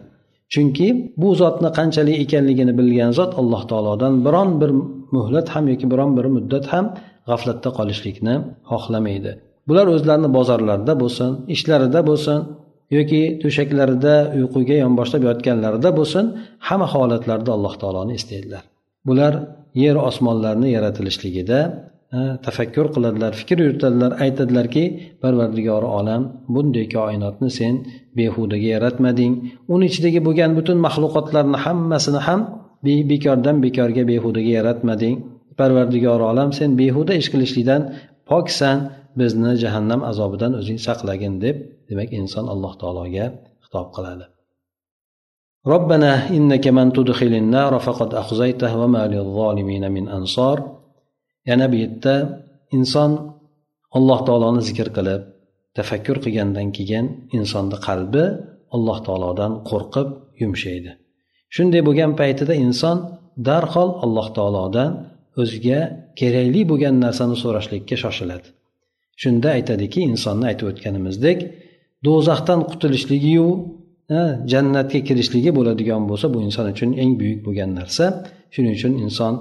Chunki 0.54 0.88
bu 1.22 1.30
zotni 1.42 1.70
qanchalik 1.78 2.18
ekanligini 2.24 2.74
bilgan 2.80 3.12
zot 3.20 3.32
alloh 3.42 3.62
taolodan 3.72 4.14
biron 4.26 4.50
bir 4.62 4.72
muhlat 5.16 5.48
ham 5.54 5.66
yoki 5.72 5.86
biron 5.94 6.12
bir 6.18 6.26
muddat 6.36 6.66
ham 6.74 6.86
g'aflatda 7.30 7.70
qolishlikni 7.78 8.36
xohlamaydi. 8.72 9.32
Bular 9.68 9.86
o'zlarini 9.96 10.30
bozorlarida 10.38 10.94
bo'lsin 11.02 11.30
ishlarida 11.56 12.00
bo'lsin 12.10 12.40
yoki 12.98 13.22
to'shaklarida 13.42 14.14
uyquga 14.38 14.76
yonboshlab 14.84 15.24
yotganlarida 15.30 15.90
bo'lsin 16.00 16.26
hamma 16.68 16.88
holatlarda 16.94 17.52
alloh 17.58 17.74
taoloni 17.82 18.14
eslaydilar 18.20 18.64
bular 19.08 19.34
yer 19.84 19.96
osmonlarni 20.10 20.70
yaratilishligida 20.78 21.60
tafakkur 22.47 22.87
qiladilar 22.95 23.33
fikr 23.41 23.59
yuritadilar 23.65 24.13
aytadilarki 24.25 24.85
parvardigori 25.23 25.89
olam 25.99 26.23
bunday 26.55 26.87
koinotni 26.97 27.51
sen 27.59 27.75
behudaga 28.19 28.69
yaratmading 28.75 29.33
uni 29.75 29.85
ichidagi 29.91 30.21
bo'lgan 30.27 30.51
butun 30.59 30.79
maxluqotlarni 30.87 31.59
hammasini 31.65 32.21
ham 32.27 32.41
bekordan 33.11 33.57
bekorga 33.65 34.03
behudaga 34.11 34.51
yaratmading 34.59 35.17
parvardigori 35.59 36.25
olam 36.33 36.49
sen 36.59 36.71
behuda 36.81 37.13
ish 37.21 37.29
qilishlikdan 37.33 37.83
poksan 38.31 38.79
bizni 39.19 39.53
jahannam 39.63 40.01
azobidan 40.11 40.53
o'zing 40.61 40.79
saqlagin 40.87 41.35
deb 41.45 41.57
demak 41.89 42.11
inson 42.21 42.45
alloh 42.55 42.73
taologa 42.81 43.27
xitob 43.65 43.89
qiladi 43.99 44.27
ربنا 45.75 46.13
إنك 46.37 46.65
من 46.79 46.87
تدخل 46.97 47.33
النار 47.43 47.73
فقد 47.87 48.11
أخزيته 48.23 48.73
وما 48.81 49.03
للظالمين 49.13 49.85
من 49.97 50.05
أنصار 50.19 50.57
yana 51.50 51.66
bu 51.72 51.76
yerda 51.84 52.16
inson 52.78 53.12
alloh 53.98 54.20
taoloni 54.28 54.62
zikr 54.70 54.88
qilib 54.98 55.22
tafakkur 55.78 56.18
qilgandan 56.26 56.68
keyin 56.78 57.06
insonni 57.38 57.78
qalbi 57.88 58.24
alloh 58.76 58.98
taolodan 59.08 59.52
qo'rqib 59.70 60.08
yumshaydi. 60.42 60.92
Shunday 61.56 61.82
bo'lgan 61.88 62.12
paytida 62.22 62.54
inson 62.66 62.98
darhol 63.48 63.90
alloh 64.06 64.28
taolodan 64.38 64.92
o'ziga 65.42 65.80
kerakli 66.20 66.62
bo'lgan 66.72 66.96
narsani 67.06 67.36
so'rashlikka 67.44 67.96
shoshiladi. 68.04 68.48
Shunda 69.22 69.50
aytadiki 69.58 70.00
insonni 70.12 70.46
aytib 70.52 70.66
o'tganimizdek 70.72 71.38
do'zaxdan 72.08 72.60
qutulishligiyu 72.70 73.48
jannatga 74.52 75.00
kirishligi 75.08 75.52
bo'ladigan 75.58 76.02
bo'lsa 76.10 76.26
bu 76.34 76.38
inson 76.48 76.66
uchun 76.74 76.90
eng 77.04 77.12
buyuk 77.22 77.40
bo'lgan 77.48 77.72
narsa. 77.80 78.06
Shuning 78.54 78.74
uchun 78.80 78.94
inson 79.06 79.34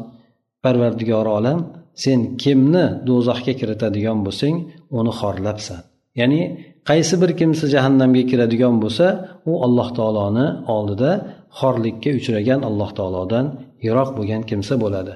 parvardigori 0.65 1.31
olam 1.39 1.59
sen 2.03 2.21
kimni 2.43 2.85
do'zaxga 3.09 3.53
kiritadigan 3.61 4.19
bo'lsang 4.27 4.57
uni 4.99 5.13
xorlabsan. 5.21 5.81
Ya'ni 6.21 6.43
qaysi 6.89 7.15
bir 7.23 7.31
kimsa 7.41 7.65
jahannamga 7.75 8.23
kiradigan 8.31 8.75
bo'lsa 8.85 9.07
u 9.51 9.53
alloh 9.67 9.89
taoloni 9.99 10.47
oldida 10.77 11.11
xorlikka 11.59 12.11
uchragan 12.19 12.61
alloh 12.69 12.91
taolodan 12.99 13.47
yiroq 13.87 14.11
bo'lgan 14.19 14.43
kimsa 14.51 14.75
bo'ladi. 14.85 15.15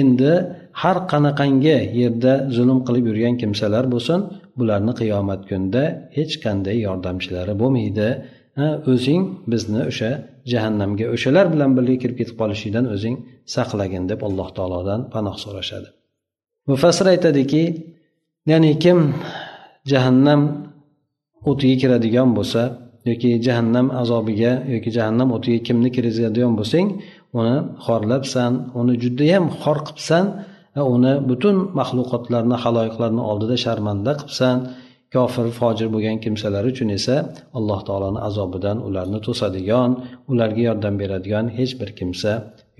Endi 0.00 0.32
har 0.82 0.98
qanaqangi 1.12 1.78
yerda 2.00 2.32
zulm 2.56 2.78
qilib 2.86 3.04
yurgan 3.10 3.34
kimsalar 3.42 3.84
bo'lsin 3.94 4.18
bularni 4.58 4.92
qiyomat 5.00 5.40
kunida 5.50 5.82
hech 6.16 6.34
qanday 6.44 6.76
yordamchilari 6.86 7.54
bo'lmaydi. 7.62 8.08
O'zing 8.92 9.22
bizni 9.52 9.80
o'sha 9.90 10.10
jahannamga 10.52 11.06
o'shalar 11.14 11.46
bilan 11.54 11.70
birga 11.76 11.96
kirib 12.02 12.16
ketib 12.20 12.36
qolishingdan 12.40 12.84
o'zing 12.94 13.16
saqlagin 13.54 14.04
deb 14.10 14.20
alloh 14.28 14.48
taolodan 14.56 15.00
panoh 15.14 15.36
so'rashadi. 15.44 15.88
Mufassir 16.70 17.06
aytadiki 17.14 17.62
ya'ni 18.50 18.72
kim 18.84 18.98
jahannam 19.92 20.40
o'tiga 21.50 21.76
kiradigan 21.82 22.28
bo'lsa 22.38 22.62
yoki 23.10 23.30
jahannam 23.46 23.86
azobiga 24.02 24.52
yoki 24.74 24.90
jahannam 24.96 25.28
o'tiga 25.36 25.58
kimni 25.66 25.88
kirgizadigan 25.96 26.52
bo'lsang 26.60 26.86
uni 27.38 27.56
xorlabsan 27.86 28.52
uni 28.80 28.94
judayam 29.02 29.44
xor 29.62 29.78
qilibsan 29.86 30.24
uni 30.94 31.12
butun 31.30 31.56
maxluqotlarni 31.80 32.56
haloyiqlarni 32.64 33.22
oldida 33.30 33.56
sharmanda 33.64 34.12
qilibsan. 34.20 34.58
Kofir 35.16 35.46
fojir 35.58 35.88
bo'lgan 35.94 36.16
kimsalar 36.24 36.64
uchun 36.72 36.88
esa 36.98 37.16
alloh 37.58 37.80
taoloni 37.88 38.20
azobidan 38.28 38.76
ularni 38.88 39.18
to'sadigan 39.26 39.90
ularga 40.30 40.62
yordam 40.68 40.94
beradigan 41.02 41.46
hech 41.58 41.72
bir 41.80 41.90
kimsa 41.98 42.32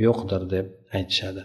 yo'qdir 0.06 0.42
deb 0.54 0.66
aytishadi 0.98 1.42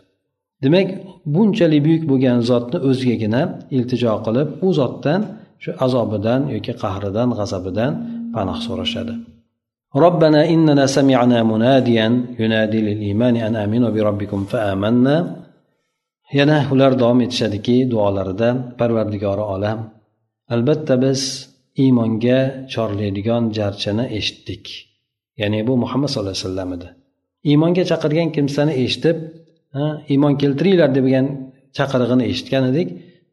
demak 0.63 0.89
bunchalik 1.35 1.81
buyuk 1.87 2.05
bo'lgan 2.11 2.39
zotni 2.51 2.79
o'zigagina 2.89 3.43
iltijo 3.77 4.15
qilib 4.27 4.49
u 4.67 4.69
zotdan 4.81 5.21
shu 5.63 5.71
azobidan 5.85 6.41
yoki 6.55 6.73
qahridan 6.83 7.29
g'azabidan 7.39 7.93
panoh 8.35 8.59
so'rashadi 8.69 9.15
ربنا 10.07 10.41
إننا 10.55 10.85
سمعنا 10.99 11.39
مناديا 11.53 12.07
ينادي 12.43 12.81
للإيمان 12.87 13.35
أن 13.47 13.55
آمنوا 13.65 13.91
بربكم 13.97 14.41
فآمنا 14.53 15.17
yana 16.39 16.69
ular 16.73 16.93
davom 17.01 17.21
etishadiki 17.27 17.77
duolarida 17.91 18.49
parvardigori 18.79 19.45
olam 19.55 19.79
albatta 20.55 20.95
biz 21.05 21.21
iymonga 21.83 22.41
chorlaydigan 22.73 23.43
jarchini 23.59 24.05
eshitdik 24.19 24.65
ya'ni 25.41 25.59
bu 25.69 25.75
muhammad 25.83 26.09
sallallohu 26.11 26.37
alayhi 26.37 26.47
vasallam 26.49 26.71
edi 26.77 26.89
Iymonga 27.50 27.84
chaqirgan 27.92 28.30
kimsani 28.36 28.74
eshitib 28.84 29.18
iymon 30.14 30.34
keltiringlar 30.42 30.90
degan 30.98 31.26
chaqirig'ini 31.78 32.24
eshitgan 32.32 32.64
edik. 32.72 32.90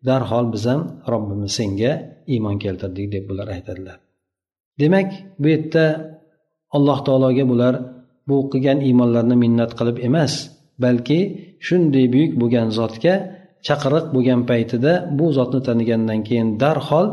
Darhol 0.09 0.47
biz 0.55 0.64
ham 0.71 0.81
robbimiz 1.12 1.52
senga 1.59 1.93
iymon 2.35 2.57
keltirdik 2.64 3.07
deb 3.14 3.25
bular 3.29 3.49
aytadilar. 3.57 3.97
Demak 4.81 5.09
bu 5.40 5.47
yerda 5.55 5.85
alloh 6.76 6.99
taologa 7.07 7.45
bular 7.52 7.75
bu 8.29 8.37
qilgan 8.52 8.79
iymonlarini 8.88 9.37
minnat 9.45 9.73
qilib 9.79 9.97
emas 10.09 10.33
balki 10.85 11.21
shunday 11.67 12.07
buyuk 12.14 12.33
bo'lgan 12.40 12.69
zotga 12.79 13.14
chaqiriq 13.67 14.07
bo'lgan 14.14 14.40
paytida 14.50 14.93
bu 15.19 15.26
zotni 15.38 15.61
tanigandan 15.69 16.21
keyin 16.29 16.49
darhol 16.62 17.07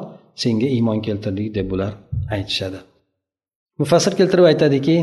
senga 0.43 0.67
iymon 0.75 0.99
keltirdik 1.07 1.47
deb 1.57 1.67
bular 1.71 1.91
aytishadi. 2.35 2.79
Mufassir 3.79 4.13
keltirib 4.19 4.45
aytadiki 4.51 4.95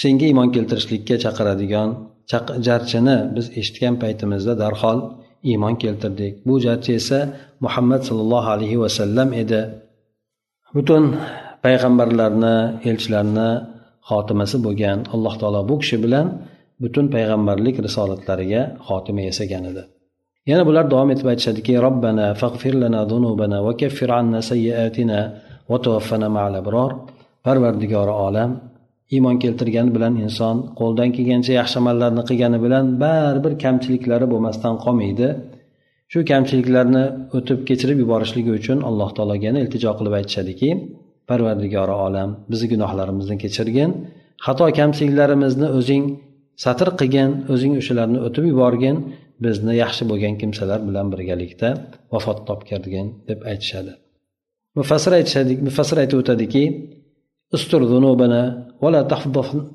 senga 0.00 0.24
iymon 0.30 0.48
keltirishlikka 0.54 1.16
chaqiradigan 1.24 1.88
jarchini 2.66 3.16
biz 3.36 3.46
eshitgan 3.60 3.94
paytimizda 4.02 4.54
darhol 4.62 4.98
iymon 5.50 5.74
keltirdik. 5.82 6.32
Bu 6.46 6.54
jarchi 6.66 6.92
esa 7.00 7.18
muhammad 7.64 8.00
sollallohu 8.08 8.48
alayhi 8.56 8.76
vasallam 8.84 9.28
edi. 9.42 9.60
Butun 10.76 11.04
payg'ambarlarni 11.64 12.56
elchilarni 12.90 13.48
xotimasi 14.08 14.56
bo'lgan 14.66 14.98
alloh 15.14 15.34
taolo 15.40 15.60
bu 15.70 15.74
kishi 15.82 15.96
bilan 16.04 16.26
butun 16.82 17.06
payg'ambarlik 17.14 17.76
risolatlariga 17.86 18.62
xotima 18.88 19.22
yasagan 19.28 19.62
edi. 19.70 19.82
Yana 20.50 20.62
bular 20.68 20.84
davom 20.92 21.10
etib 21.14 21.26
aytishadiki 21.32 21.74
robbana 21.86 22.26
fag'fir 22.42 22.74
lana 22.82 23.00
zunubana 23.10 23.58
va 23.66 23.72
kaffir 23.80 24.10
anna 24.20 24.40
sayyiatina 24.50 25.20
va 25.70 25.78
tawaffana 25.84 26.28
ma'al 26.36 26.54
abror 26.62 26.90
parvardigori 27.46 28.14
olam 28.26 28.50
iymon 29.14 29.36
keltirgani 29.44 29.90
bilan 29.96 30.14
inson 30.24 30.56
qo'ldan 30.80 31.08
kelgancha 31.16 31.52
yaxshi 31.60 31.76
amallarni 31.82 32.22
qilgani 32.28 32.58
bilan 32.64 32.84
baribir 33.02 33.52
kamchiliklari 33.64 34.26
bo'lmasdan 34.32 34.74
qolmaydi. 34.84 35.28
Shu 36.12 36.18
kamchiliklarni 36.32 37.04
o'tib 37.36 37.58
kechirib 37.68 37.98
yuborishligi 38.02 38.50
uchun 38.58 38.78
alloh 38.88 39.10
taologa 39.16 39.44
yana 39.48 39.60
iltijo 39.64 39.90
qilib 39.98 40.14
aytishadiki 40.20 40.68
parvardigori 41.30 41.94
olam 42.06 42.30
bizni 42.50 42.66
gunohlarimizni 42.72 43.36
kechirgin. 43.44 43.90
Xato 44.46 44.66
kamchiliklarimizni 44.80 45.68
o'zing 45.78 46.04
satr 46.64 46.88
qilgin 47.00 47.30
o'zing 47.54 47.72
o'shalarni 47.80 48.18
o'tib 48.26 48.44
yuborgin. 48.52 48.96
Bizni 49.44 49.72
yaxshi 49.82 50.02
bo'lgan 50.10 50.34
kimsalar 50.40 50.80
bilan 50.88 51.06
birgalikda 51.12 51.68
vafot 52.12 52.38
topgirgin 52.48 53.06
deb 53.28 53.40
aytishadi. 53.50 53.92
Mufassir 54.78 55.12
aytishadi 55.18 55.52
mufassir 55.68 55.96
aytib 56.02 56.18
o'tadiki 56.22 56.62
استر 57.53 57.83
ذنوبنا 57.83 58.67
ولا 58.81 59.01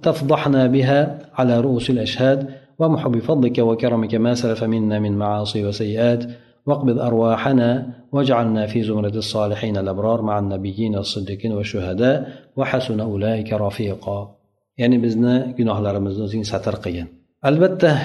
تفضحنا 0.02 0.66
بها 0.66 1.18
على 1.34 1.60
رؤوس 1.60 1.90
الأشهاد 1.90 2.48
ومح 2.78 3.08
بفضلك 3.08 3.58
وكرمك 3.58 4.14
ما 4.14 4.34
سلف 4.34 4.64
منا 4.64 4.98
من 4.98 5.12
معاصي 5.18 5.64
وسيئات 5.66 6.24
واقبض 6.66 6.98
أرواحنا 6.98 7.94
واجعلنا 8.12 8.66
في 8.66 8.82
زمرة 8.82 9.08
الصالحين 9.08 9.76
الأبرار 9.76 10.22
مع 10.22 10.38
النبيين 10.38 10.96
والصديقين 10.96 11.52
والشهداء 11.52 12.28
وحسن 12.56 13.00
أولئك 13.00 13.52
رفيقا 13.52 14.34
يعني 14.78 14.98
بزنا 14.98 15.46
جناح 15.58 15.78
لرمزنا 15.78 16.42
ستر 16.42 16.74
قيا 16.74 17.06
البته 17.46 17.98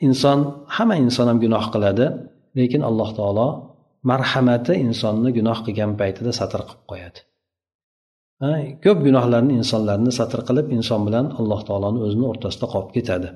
inson 0.00 0.38
hamma 0.76 0.94
inson 0.96 1.26
ham 1.30 1.38
gunoh 1.44 1.64
qiladi 1.74 2.06
lekin 2.58 2.82
alloh 2.90 3.08
taolo 3.18 3.48
marhamati 4.10 4.72
insonni 4.84 5.30
gunoh 5.38 5.58
qilgan 5.66 5.90
paytida 6.00 6.30
satr 6.40 6.60
qilib 6.68 6.82
qo'yadi 6.90 7.20
ko'p 8.83 8.99
gunohlarni 9.07 9.53
insonlarni 9.61 10.11
satr 10.19 10.39
qilib 10.47 10.67
inson 10.77 11.01
bilan 11.07 11.25
alloh 11.39 11.59
taoloni 11.67 11.99
o'zini 12.05 12.25
o'rtasida 12.31 12.65
qolib 12.73 12.91
ketadi. 12.97 13.29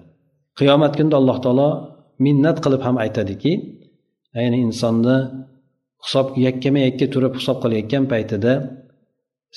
Qiyomat 0.59 0.93
kunida 0.97 1.15
alloh 1.21 1.37
taolo 1.45 1.69
minnat 2.25 2.57
qilib 2.63 2.81
ham 2.87 2.95
aytadiki 3.03 3.51
ya'ni 4.35 4.57
insonni 4.67 5.17
hisob 6.05 6.27
yakkama 6.45 6.79
yakka 6.87 7.05
turib 7.13 7.33
hisob 7.39 7.57
qilayotgan 7.63 8.03
paytida 8.11 8.53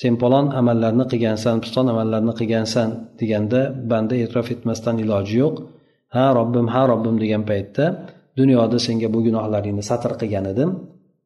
sen 0.01 0.13
palon 0.21 0.45
amallarni 0.59 1.05
qilgansan 1.11 1.55
piston 1.63 1.85
amallarni 1.93 2.33
qilgansan 2.39 2.89
deganda 3.19 3.61
banda 3.91 4.13
e'tirof 4.23 4.47
etmasdan 4.55 4.95
iloji 5.03 5.35
yo'q. 5.43 5.55
Ha 6.15 6.23
robbim 6.39 6.67
ha 6.73 6.81
robbim 6.91 7.15
degan 7.23 7.43
paytda 7.49 7.85
dunyoda 8.39 8.77
senga 8.85 9.07
bu 9.13 9.19
gunohlaringni 9.27 9.83
satr 9.89 10.11
qilgan 10.21 10.45
edim. 10.53 10.69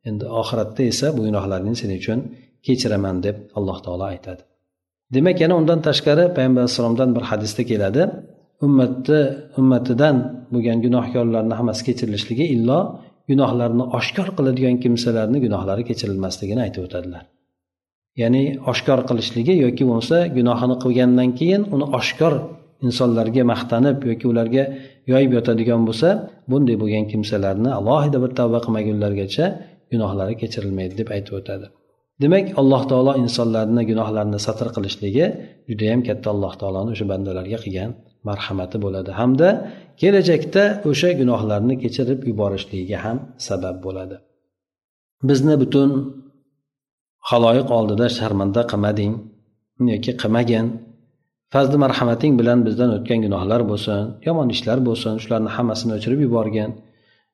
Endi 0.09 0.25
oxiratda 0.41 0.81
esa 0.91 1.07
bu 1.17 1.21
gunohlaring 1.27 1.75
sen 1.81 1.91
uchun 1.99 2.19
kechiraman 2.67 3.17
deb 3.25 3.35
alloh 3.57 3.77
taolo 3.85 4.05
aytadi. 4.13 4.41
Demak 5.15 5.37
yana 5.43 5.55
undan 5.61 5.79
tashqari 5.87 6.23
payg'ambar 6.35 6.61
alayhissalomdan 6.63 7.09
bir 7.15 7.23
hadisda 7.29 7.63
keladi. 7.71 8.03
Ummatni 8.65 9.21
ummatidan 9.59 10.15
bo'lgan 10.53 10.77
gunohkorlarni 10.85 11.53
hammasi 11.59 11.81
kechirilishligi 11.87 12.45
illo 12.55 12.79
gunohlarini 13.29 13.85
oshkor 13.97 14.27
qiladigan 14.37 14.75
kimsalarni 14.83 15.37
gunohlari 15.45 15.83
kechirilmasligini 15.89 16.61
aytib 16.65 16.81
o'tadilar. 16.87 17.23
Ya'ni 18.21 18.43
oshkor 18.71 18.99
qilishligi 19.09 19.53
yoki 19.65 19.83
bo'lmasa 19.89 20.17
gunohini 20.37 20.75
qilgandan 20.83 21.29
keyin 21.39 21.61
uni 21.75 21.85
oshkor 21.99 22.33
insonlarga 22.87 23.43
maqtanib 23.53 23.97
yoki 24.09 24.25
ularga 24.31 24.63
yoyib 25.11 25.31
yotadigan 25.37 25.81
bo'lsa 25.87 26.09
bunday 26.51 26.75
bo'lgan 26.81 27.05
kimsalarni 27.11 27.71
alohida 27.79 28.17
bir 28.23 28.31
tavba 28.39 28.59
qilmagunlargacha 28.65 29.45
gunohlari 29.91 30.33
kechirilmaydi 30.41 30.93
deb 31.01 31.09
aytib 31.15 31.33
o'tadi. 31.39 31.67
Demak 32.23 32.45
alloh 32.61 32.81
taolo 32.91 33.11
insonlarni 33.23 33.83
gunohlarini 33.89 34.39
satr 34.47 34.67
qilishligi 34.75 35.25
judayam 35.69 36.01
katta 36.07 36.27
alloh 36.33 36.53
taoloni 36.61 36.89
o'sha 36.95 37.05
bandalarga 37.11 37.57
qilgan 37.63 37.91
marhamati 38.29 38.77
bo'ladi. 38.85 39.11
Hamda 39.19 39.49
kelajakda 40.01 40.63
o'sha 40.89 41.09
gunohlarni 41.19 41.75
kechirib 41.83 42.19
yuborishligiga 42.29 42.97
ham 43.05 43.17
sabab 43.47 43.75
bo'ladi. 43.85 44.15
Bizni 45.29 45.55
butun 45.63 45.89
haloyiq 47.29 47.67
oldida 47.77 48.05
sharmanda 48.17 48.61
qilmading 48.71 49.13
yoki 49.93 50.11
qilmagin. 50.21 50.65
Fazli 51.53 51.77
marhamating 51.85 52.33
bilan 52.39 52.59
bizdan 52.67 52.89
o'tgan 52.97 53.19
gunohlar 53.25 53.61
bo'lsin 53.71 54.01
yomon 54.27 54.47
ishlar 54.55 54.79
bo'lsin 54.87 55.13
shularni 55.23 55.49
hammasini 55.55 55.91
o'chirib 55.97 56.19
yuborgin. 56.25 56.69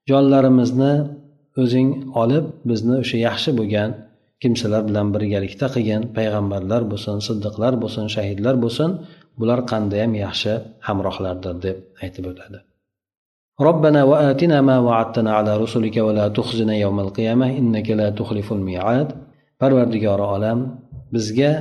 Jonlarimizni 0.10 0.94
o'zing 1.62 1.90
olib 2.22 2.46
bizni 2.70 2.96
o'sha 3.04 3.18
yaxshi 3.28 3.52
bo'lgan 3.60 3.90
kimsalar 4.43 4.83
bilan 4.89 5.07
birgalikda 5.15 5.67
qilgin 5.75 6.03
payg'ambarlar 6.17 6.83
bo'lsin 6.93 7.17
siddiqlar 7.29 7.73
bo'lsin 7.83 8.07
shahidlar 8.15 8.55
bo'lsin 8.65 8.91
bular 9.41 9.61
qandayyam 9.73 10.13
yaxshi 10.25 10.53
hamrohlardir 10.87 11.55
deb 11.65 11.77
aytib 12.05 12.27
o'tadi 12.33 12.61
ربنا 13.69 14.01
وآتنا 14.11 14.59
ما 14.69 14.77
وعدتنا 14.87 15.31
على 15.39 15.53
رسلك 15.65 15.97
ولا 16.07 16.27
تخزنا 16.39 16.75
يوم 16.85 16.99
القيامة 17.07 17.47
إنك 17.61 17.89
لا 18.01 18.09
تخلف 18.19 18.49
الميعاد 18.59 19.09
parvardigori 19.61 20.25
olam 20.35 20.59
bizga 21.15 21.53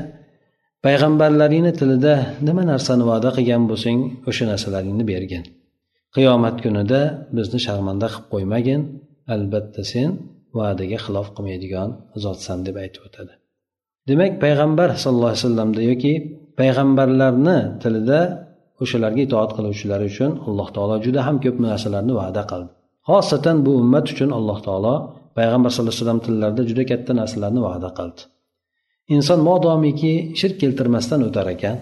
payg'ambarlaringni 0.85 1.71
tilida 1.79 2.13
nima 2.47 2.63
narsani 2.71 3.03
va'da 3.11 3.29
qilgan 3.37 3.63
bo'lsang 3.71 3.99
o'sha 4.29 4.45
narsalaringni 4.51 5.05
bergin 5.11 5.43
qiyomat 6.15 6.55
kunida 6.65 7.01
bizni 7.37 7.59
sharmanda 7.65 8.07
qilib 8.13 8.27
qo'ymagin 8.33 8.81
albatta 9.35 9.81
sen 9.91 10.09
va'daga 10.58 10.98
xilof 11.04 11.28
qilmaydigan 11.36 11.88
zotsan 12.24 12.58
deb 12.66 12.76
aytib 12.84 13.02
o'tadi. 13.08 13.32
Demak 14.08 14.32
payg'ambar 14.44 14.88
sallallohu 15.02 15.32
alayhi 15.32 15.44
vasallamda 15.44 15.80
yoki 15.90 16.12
payg'ambarlarni 16.60 17.58
tilida 17.82 18.20
o'shalarga 18.82 19.20
itoat 19.26 19.50
qiluvchilar 19.56 20.00
uchun 20.10 20.30
alloh 20.48 20.68
taolo 20.76 20.96
juda 21.06 21.20
ham 21.26 21.36
ko'p 21.44 21.56
narsalarni 21.66 22.12
va'da 22.20 22.42
qildi. 22.50 22.70
Xosatan 23.08 23.56
bu 23.66 23.70
ummat 23.82 24.06
uchun 24.12 24.30
alloh 24.38 24.58
taolo 24.66 24.94
payg'ambar 25.38 25.70
sallallohu 25.72 25.94
alayhi 25.94 26.04
vasallam 26.04 26.22
tillarida 26.26 26.62
juda 26.70 26.82
katta 26.90 27.12
narsalarni 27.20 27.60
va'da 27.68 27.90
qildi. 27.98 28.20
Inson 29.14 29.40
modomiki 29.48 30.12
shirk 30.40 30.56
keltirmasdan 30.62 31.20
o'tar 31.28 31.46
ekan 31.54 31.76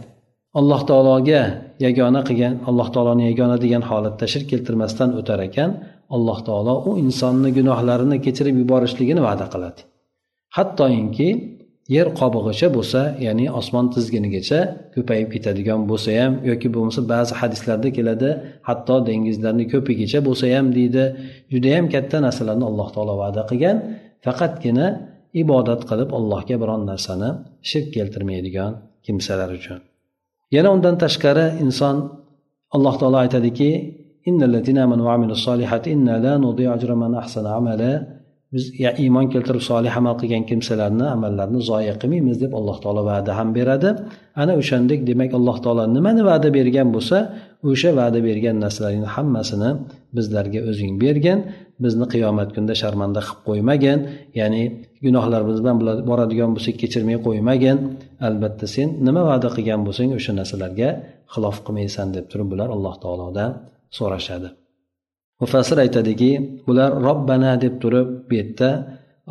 alloh 0.58 0.80
taologa 0.90 1.42
yagona 1.86 2.20
qilgan 2.28 2.54
alloh 2.68 2.88
taoloni 2.94 3.24
yagona 3.30 3.56
degan 3.64 3.82
holatda 3.90 4.24
shirk 4.32 4.46
keltirmasdan 4.52 5.10
o'tar 5.20 5.40
ekan 5.48 5.70
alloh 6.16 6.38
taolo 6.48 6.74
u 6.88 6.90
insonni 7.04 7.50
gunohlarini 7.58 8.16
kechirib 8.26 8.56
yuborishligini 8.62 9.22
va'da 9.28 9.46
qiladi. 9.54 9.80
Hattoinki 10.56 11.28
yer 11.96 12.06
qobig'icha 12.20 12.68
bo'lsa 12.76 13.00
ya'ni 13.26 13.46
osmon 13.60 13.86
tizginigacha 13.94 14.60
ko'payib 14.94 15.28
ketadigan 15.34 15.80
bo'lsa 15.90 16.10
ham 16.20 16.32
yoki 16.50 16.68
bo'lmasa 16.74 17.00
ba'zi 17.12 17.32
hadislarda 17.40 17.88
keladi 17.96 18.30
hatto 18.68 18.96
dengizlarni 19.08 19.64
ko'pigicha 19.72 20.18
bo'lsa 20.28 20.44
ham 20.56 20.66
deydi. 20.78 21.04
Judayam 21.52 21.86
katta 21.94 22.16
narsalarni 22.26 22.64
alloh 22.70 22.88
taolo 22.94 23.14
va'da 23.22 23.42
qilgan 23.50 23.76
faqatgina 24.24 24.86
ibodat 25.42 25.82
qilib 25.90 26.10
allohga 26.18 26.56
biron 26.62 26.82
narsani 26.90 27.30
shirk 27.70 27.88
keltirmaydigan 27.96 28.72
kimsalar 29.06 29.50
uchun. 29.58 29.80
Yana 30.56 30.68
undan 30.76 30.96
tashqari 31.04 31.46
inson 31.64 31.96
alloh 32.76 32.94
taolo 33.00 33.18
aytadiki 33.24 33.70
biz 38.52 38.64
iymon 39.04 39.26
keltirib 39.32 39.62
solih 39.70 39.92
amal 40.00 40.14
qilgan 40.20 40.44
kimsalarni 40.50 41.06
amallarini 41.16 41.60
zoya 41.70 41.94
qilmaymiz 42.02 42.36
deb 42.44 42.52
alloh 42.58 42.76
taolo 42.84 43.02
va'da 43.10 43.32
ham 43.38 43.48
beradi. 43.58 43.90
Ana 44.42 44.52
o'shandek 44.60 45.00
demak 45.10 45.30
alloh 45.38 45.56
taolo 45.64 45.84
nimani 45.96 46.22
va'da 46.30 46.48
bergan 46.58 46.88
bo'lsa 46.96 47.18
o'sha 47.70 47.90
va'da 48.00 48.18
bergan 48.28 48.56
narsalarning 48.64 49.08
hammasini 49.16 49.70
bizlarga 50.16 50.60
o'zing 50.70 50.92
bergin. 51.04 51.38
Bizni 51.84 52.06
qiyomat 52.12 52.48
kunida 52.54 52.74
sharmanda 52.82 53.20
qilib 53.26 53.40
qo'ymagin. 53.48 53.98
Ya'ni 54.40 54.62
gunohlarimiz 55.04 55.58
bilan 55.62 55.76
boradigan 56.10 56.50
bo'lsak 56.56 56.74
kechirmay 56.82 57.18
qo'ymagin. 57.26 57.76
Albatta 58.28 58.66
sen 58.74 58.88
nima 59.06 59.22
va'da 59.30 59.48
qilgan 59.56 59.80
bo'lsang 59.86 60.08
o'sha 60.18 60.32
narsalarga 60.40 60.88
xilof 61.34 61.56
qilmaysan 61.66 62.06
deb 62.16 62.24
turib 62.30 62.48
bular 62.52 62.68
alloh 62.76 62.94
taolodan 63.04 63.50
so'rashadi. 63.98 64.48
Mufassir 65.40 65.78
aytadiki 65.84 66.30
bular 66.66 66.90
robbana 67.08 67.52
deb 67.64 67.74
turib 67.82 68.08
bu 68.28 68.34
yerda 68.40 68.70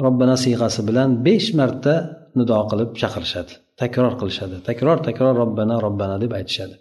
robbana 0.06 0.36
siyg'asi 0.44 0.82
bilan 0.90 1.10
besh 1.26 1.50
marta 1.60 1.94
nido 2.40 2.58
qilib 2.72 2.90
chaqirishadi 3.02 3.54
takror 3.82 4.14
qilishadi. 4.20 4.56
Takror 4.70 4.98
takror 5.08 5.34
robbana 5.42 5.76
robbana 5.86 6.16
deb 6.24 6.32
aytishadi. 6.40 6.76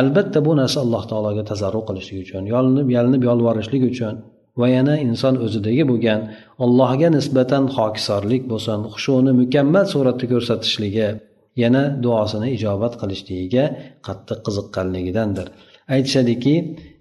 Albatta 0.00 0.38
bu 0.46 0.52
narsa 0.60 0.78
alloh 0.84 1.02
taologa 1.10 1.42
tazarru 1.50 1.80
qilishlik 1.88 2.18
uchun 2.24 2.44
yolinib 2.54 2.88
yalinib 2.96 3.22
yolvorishlik 3.28 3.82
uchun 3.92 4.14
va 4.60 4.66
yana 4.76 4.94
inson 5.06 5.34
o'zidagi 5.44 5.84
bo'lgan 5.90 6.20
allohga 6.64 7.08
nisbatan 7.16 7.64
hokisorlik 7.76 8.42
bo'lsin 8.52 8.78
xushuni 8.94 9.32
mukammal 9.40 9.84
suratda 9.92 10.26
ko'rsatishligi 10.32 11.08
yana 11.62 11.82
duosini 12.04 12.48
ijobat 12.56 12.94
qilishligiga 13.00 13.64
qattiq 14.06 14.38
qiziqqanligidandir. 14.46 15.46
Aytishadiki 15.94 16.54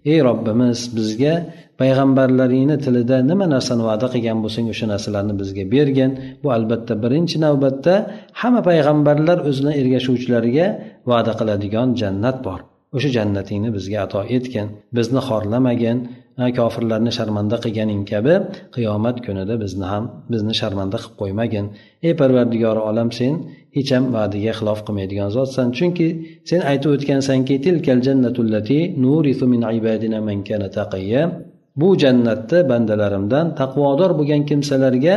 ey 0.09 0.19
robbimiz 0.27 0.79
bizga 0.97 1.33
payg'ambarlaringni 1.81 2.77
tilida 2.85 3.17
nima 3.29 3.45
narsani 3.55 3.83
va'da 3.89 4.07
qilgan 4.13 4.39
bo'lsang 4.43 4.65
o'sha 4.73 4.85
narsalarni 4.93 5.33
bizga 5.41 5.63
bergin. 5.75 6.11
Bu 6.43 6.47
albatta 6.57 6.93
birinchi 7.03 7.37
navbatda 7.45 7.93
hamma 8.41 8.61
payg'ambarlar 8.69 9.37
o'zini 9.49 9.73
ergashuvchilariga 9.81 10.67
va'da 11.11 11.33
qiladigan 11.39 11.87
jannat 12.01 12.37
bor. 12.47 12.59
O'sha 12.95 13.09
jannatingni 13.17 13.69
bizga 13.77 13.97
ato 14.05 14.21
etgin. 14.37 14.67
Bizni 14.97 15.21
xorlamagin. 15.29 15.97
Kofirlarni 16.57 17.11
sharmanda 17.17 17.57
qilganing 17.63 18.01
kabi 18.11 18.33
qiyomat 18.75 19.17
kunida 19.25 19.55
bizni 19.63 19.85
ham 19.91 20.03
bizni 20.33 20.53
sharmanda 20.61 20.97
qilib 21.03 21.15
qo'ymagin. 21.21 21.65
Ey 22.07 22.13
parvardigori 22.21 22.81
olam 22.89 23.09
sen 23.19 23.33
hech 23.75 23.91
ham 23.95 24.05
va'daga 24.15 24.51
xilof 24.59 24.79
qilmaydigan 24.87 25.29
zotsan. 25.37 25.67
Chunki 25.77 26.07
sen 26.49 26.61
aytib 26.71 26.89
o'tgansanki 26.95 27.55
tilkal 27.65 27.99
jannatullati 28.07 28.79
nurithu 29.03 29.45
min 29.53 29.61
ibadina 29.79 30.19
man 30.27 30.39
kana 30.49 30.67
taqiyya. 30.79 31.21
Bu 31.79 31.89
jannatni 32.03 32.59
bandalarimdan 32.71 33.45
taqvodor 33.61 34.11
bo'lgan 34.19 34.41
kimsalarga 34.49 35.15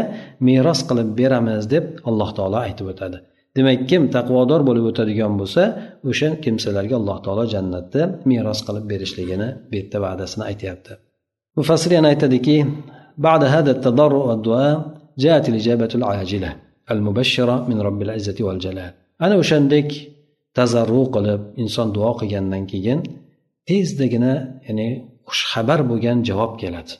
meros 0.48 0.80
qilib 0.88 1.08
beramiz 1.20 1.62
deb 1.74 1.84
alloh 2.08 2.30
taolo 2.36 2.58
aytib 2.66 2.86
o'tadi. 2.92 3.18
demak 3.57 3.79
kim 3.89 4.03
taqvodor 4.15 4.61
bo'lib 4.69 4.85
o'tadigan 4.91 5.33
bo'lsa 5.41 5.63
o'sha 6.09 6.29
kimsalarga 6.43 6.95
alloh 7.01 7.17
taolo 7.25 7.43
jannatni 7.53 8.03
meros 8.29 8.59
qilib 8.67 8.85
berishligini 8.91 9.49
bu 9.69 9.73
yerda 9.79 9.97
va'dasini 10.05 10.43
aytyapti 10.51 10.91
mufassir 11.59 11.91
yana 11.97 12.07
aytadiki 12.13 12.57
بعد 13.27 13.43
هذا 13.55 13.71
التضرع 13.71 14.21
والدعاء 14.29 14.75
جاءت 15.23 15.45
الإجابة 15.51 15.91
العاجلة 15.99 16.51
المبشرة 16.91 17.55
من 17.69 17.77
رب 17.87 18.01
العزة 18.01 18.37
والجلال 18.47 18.91
أنا 19.25 19.35
o'shandek 19.41 19.89
tazarru 20.57 21.01
qilib 21.15 21.41
inson 21.63 21.87
duo 21.95 22.11
qilgandan 22.19 22.63
keyin 22.71 22.99
tezdagina 23.69 24.33
ya'ni 24.67 24.87
xushxabar 25.29 25.79
bo'lgan 25.89 26.17
javob 26.29 26.53
keladi 26.61 26.93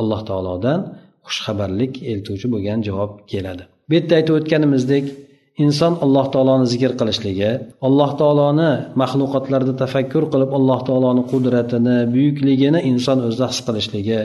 alloh 0.00 0.20
taolodan 0.28 0.80
xushxabarlik 1.28 1.92
eltuvchi 2.10 2.46
bo'lgan 2.54 2.78
javob 2.88 3.12
keladi 3.32 3.62
bu 3.88 3.92
yerda 3.96 4.14
aytib 4.18 4.34
o'tganimizdek 4.38 5.04
inson 5.65 5.93
alloh 6.05 6.25
taoloni 6.33 6.65
zikr 6.73 6.91
qilishligi 6.99 7.51
alloh 7.87 8.09
taoloni 8.21 8.69
maxluqotlarda 9.01 9.73
tafakkur 9.81 10.23
qilib 10.33 10.51
alloh 10.57 10.79
taoloni 10.87 11.21
qudratini 11.31 11.97
buyukligini 12.13 12.79
inson 12.91 13.17
o'zida 13.27 13.47
his 13.51 13.59
qilishligi 13.67 14.21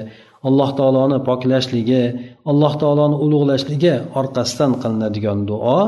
alloh 0.49 0.71
taoloni 0.79 1.19
poklashligi 1.29 2.03
alloh 2.51 2.73
taoloni 2.83 3.17
ulug'lashligi 3.25 3.95
orqasidan 4.21 4.73
qilinadigan 4.83 5.39
duo 5.51 5.79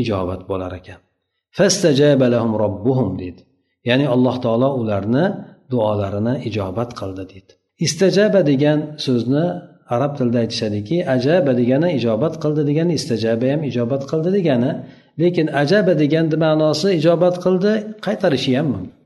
ijobat 0.00 0.40
bo'lar 0.50 0.72
ekan. 0.80 1.00
Robbuhum 2.62 3.10
deydi. 3.20 3.42
Ya'ni 3.88 4.06
alloh 4.14 4.36
taolo 4.44 4.68
ularni 4.80 5.24
duolarini 5.72 6.34
ijobat 6.48 6.90
qildi 7.00 7.24
deydi. 7.32 7.52
Istajaba 7.86 8.40
degan 8.50 8.78
so'zni 9.04 9.44
arab 9.94 10.12
tilida 10.18 10.38
aytishadiki 10.44 10.96
ajaba 11.16 11.52
degani 11.60 11.88
ijobat 11.98 12.34
qildi 12.42 12.62
degani 12.70 12.92
istajaba 13.00 13.46
ham 13.52 13.60
ijobat 13.70 14.02
qildi 14.10 14.30
degani 14.38 14.70
lekin 15.22 15.46
ajaba 15.62 15.92
deganni 16.02 16.36
ma'nosi 16.44 16.88
ijobat 16.98 17.36
qildi 17.44 17.72
qaytarishi 18.06 18.52
ham 18.58 18.68
mumkin. 18.74 19.00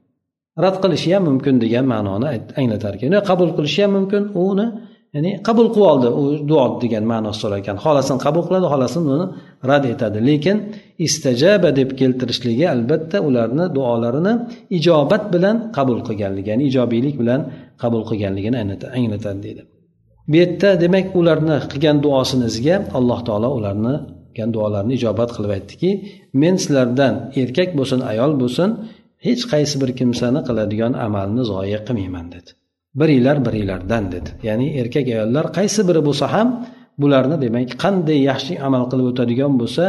Rad 0.64 0.76
qilishi 0.82 1.10
ham 1.14 1.22
mumkin 1.28 1.54
degan 1.64 1.84
ma'noni 1.92 2.26
anglatar 2.60 2.92
ekan. 2.96 3.12
Qabul 3.30 3.50
qilishi 3.56 3.80
ham 3.84 3.92
mumkin 3.96 4.22
uni 4.48 4.66
ya'ni 5.14 5.30
qabul 5.48 5.68
qilib 5.74 5.88
oldi 5.92 6.08
u 6.20 6.22
duo 6.50 6.64
degan 6.84 7.04
ma'nosi 7.12 7.38
so'rar 7.42 7.58
ekan 7.64 7.76
xohlasini 7.84 8.18
qabul 8.26 8.42
qiladi 8.48 8.66
xohlasini 8.72 9.06
uni 9.16 9.26
rad 9.70 9.84
etadi. 9.94 10.18
Lekin 10.30 10.56
istajaba 11.06 11.68
deb 11.78 11.90
keltirishligi 12.00 12.64
albatta 12.74 13.16
ularni 13.28 13.64
duolarini 13.76 14.34
ijobat 14.78 15.24
bilan 15.34 15.56
qabul 15.76 15.98
qilganligi 16.08 16.48
ya'ni 16.52 16.64
ijobiylik 16.70 17.14
bilan 17.22 17.40
qabul 17.82 18.02
qilganligini 18.10 18.56
anglatadi 18.98 19.40
deydi. 19.46 19.62
Bu 20.30 20.36
yerda 20.40 20.70
demak 20.84 21.06
ularni 21.20 21.56
qilgan 21.70 21.96
duosinizga 22.04 22.76
alloh 22.98 23.20
taolo 23.28 23.48
ularni 23.58 23.94
qilgan 24.34 24.50
duolarini 24.56 24.92
ijobat 24.98 25.30
qilib 25.36 25.52
aytdiki 25.56 25.90
men 26.42 26.54
sizlardan 26.62 27.14
erkak 27.42 27.70
bo'lsin 27.78 28.00
ayol 28.12 28.32
bo'lsin 28.42 28.68
hech 29.26 29.42
qaysi 29.52 29.74
bir 29.82 29.90
kimsani 30.00 30.40
qiladigan 30.48 30.92
amalni 31.06 31.42
zoya 31.50 31.80
qilmayman 31.86 32.26
dedi. 32.34 32.50
Biringlar 33.00 33.36
biringlardan 33.46 34.04
dedi. 34.14 34.30
Ya'ni 34.48 34.66
erkak 34.80 35.06
ayollar 35.14 35.46
qaysi 35.58 35.80
biri 35.88 36.00
bo'lsa 36.08 36.26
ham 36.34 36.48
bularni 37.02 37.36
demak 37.44 37.68
qanday 37.84 38.18
yaxshi 38.30 38.52
amal 38.66 38.84
qilib 38.90 39.06
o'tadigan 39.12 39.52
bo'lsa 39.60 39.84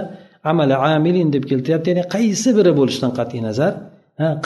amali 0.51 0.75
amilin 0.93 1.29
deb 1.35 1.43
keltiryapti. 1.51 1.87
Ya'ni 1.91 2.03
qaysi 2.15 2.49
biri 2.57 2.71
bo'lishidan 2.79 3.11
qat'iy 3.19 3.41
nazar 3.47 3.73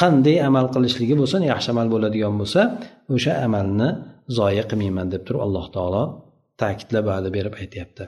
qanday 0.02 0.38
amal 0.50 0.66
qilishligi 0.74 1.16
bo'lsin 1.22 1.42
yaxshi 1.52 1.70
amal 1.74 1.88
bo'ladigan 1.94 2.34
bo'lsa 2.42 2.62
o'sha 3.16 3.34
amalni 3.46 3.90
zoya 4.38 4.64
qilmayman 4.70 5.08
deb 5.14 5.22
turib 5.28 5.42
alloh 5.48 5.66
taolo 5.76 6.04
ta'kidlab 6.62 7.06
va'da 7.12 7.30
berib 7.38 7.54
aytyapti. 7.62 8.06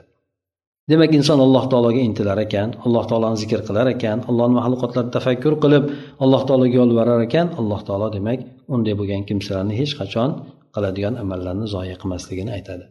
Demak 0.90 1.12
inson 1.18 1.38
alloh 1.46 1.64
taologa 1.72 2.00
intilar 2.08 2.38
ekan 2.46 2.68
alloh 2.86 3.04
taoloni 3.10 3.36
zikr 3.42 3.60
qilar 3.68 3.86
ekan 3.94 4.18
allohni 4.30 4.54
maxluqotlarini 4.58 5.12
tafakkur 5.16 5.54
qilib 5.64 5.84
alloh 6.24 6.42
taologa 6.48 6.74
yolvorar 6.80 7.20
ekan. 7.28 7.46
Alloh 7.60 7.80
taolo 7.88 8.06
demak 8.16 8.40
unday 8.74 8.94
bo'lgan 9.00 9.22
kimsalarni 9.28 9.74
hech 9.80 9.92
qachon 10.00 10.30
qiladigan 10.74 11.14
amallarni 11.22 11.66
zoya 11.74 11.96
qilmasligini 12.00 12.50
aytadi. 12.58 12.84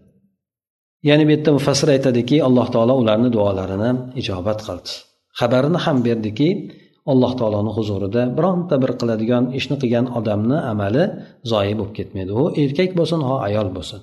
Ya'ni 1.08 1.24
bu 1.28 1.32
yerda 1.36 1.52
mufassir 1.58 1.89
aytadiki 1.96 2.38
alloh 2.48 2.67
taolo 2.76 2.94
ularni 3.02 3.30
duolarini 3.36 3.91
ijobat 4.22 4.60
qildi. 4.67 4.91
Xabarini 5.39 5.80
ham 5.86 5.98
berdiki 6.08 6.50
alloh 7.12 7.32
taoloni 7.40 7.72
huzurida 7.78 8.22
bironta 8.38 8.76
bir 8.84 8.92
qiladigan 9.00 9.44
ishni 9.60 9.76
qilgan 9.82 10.06
odamni 10.20 10.58
amali 10.72 11.04
zoyi 11.52 11.74
bo'lib 11.80 11.94
ketmaydi. 12.00 12.32
U 12.42 12.44
erkak 12.64 12.92
bo'lsin 13.00 13.20
ho 13.28 13.36
ayol 13.48 13.70
bo'lsin. 13.78 14.02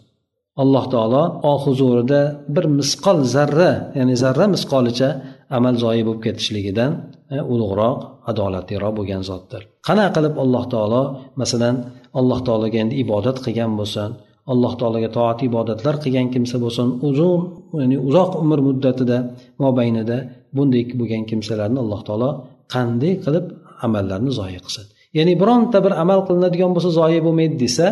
Alloh 0.62 0.84
taolo 0.94 1.22
o 1.50 1.52
huzurida 1.64 2.20
bir 2.54 2.64
misqol 2.78 3.18
zarra 3.34 3.72
ya'ni 3.98 4.14
zarra 4.22 4.46
misqolicha 4.54 5.08
amal 5.56 5.74
zoyi 5.84 6.02
bo'lib 6.06 6.22
ketishligidan 6.26 6.90
e, 7.34 7.38
ulug'roq 7.52 7.98
adolatliroq 8.30 8.92
bo'lgan 8.98 9.22
zotdir. 9.30 9.60
Qanaqa 9.88 10.10
qilib 10.16 10.34
alloh 10.44 10.64
taolo 10.74 11.02
masalan 11.40 11.76
alloh 12.20 12.38
taologa 12.46 12.78
endi 12.84 12.94
ibodat 13.04 13.36
qilgan 13.44 13.72
bo'lsin 13.80 14.10
alloh 14.52 14.72
taologa 14.80 15.10
toat 15.16 15.38
ibodatlar 15.48 15.94
qilgan 16.04 16.26
kimsa 16.34 16.56
bo'lsin 16.64 16.86
uzun 17.08 17.40
ya'ni 17.80 17.96
uzoq 18.08 18.30
umr 18.42 18.58
muddatida 18.68 19.18
mobaynida 19.64 20.18
bunday 20.56 20.82
bo'lgan 21.00 21.22
kimsalarni 21.30 21.78
alloh 21.84 22.00
taolo 22.08 22.30
qanday 22.74 23.14
qilib 23.24 23.46
amallarni 23.86 24.30
zoyi 24.40 24.58
qilsin. 24.64 24.86
Ya'ni 25.18 25.34
bironta 25.42 25.78
bir 25.84 25.92
amal 26.02 26.20
qilinadigan 26.28 26.70
bo'lsa 26.74 26.90
zoyi 27.00 27.20
bo'lmaydi 27.26 27.56
desa 27.64 27.86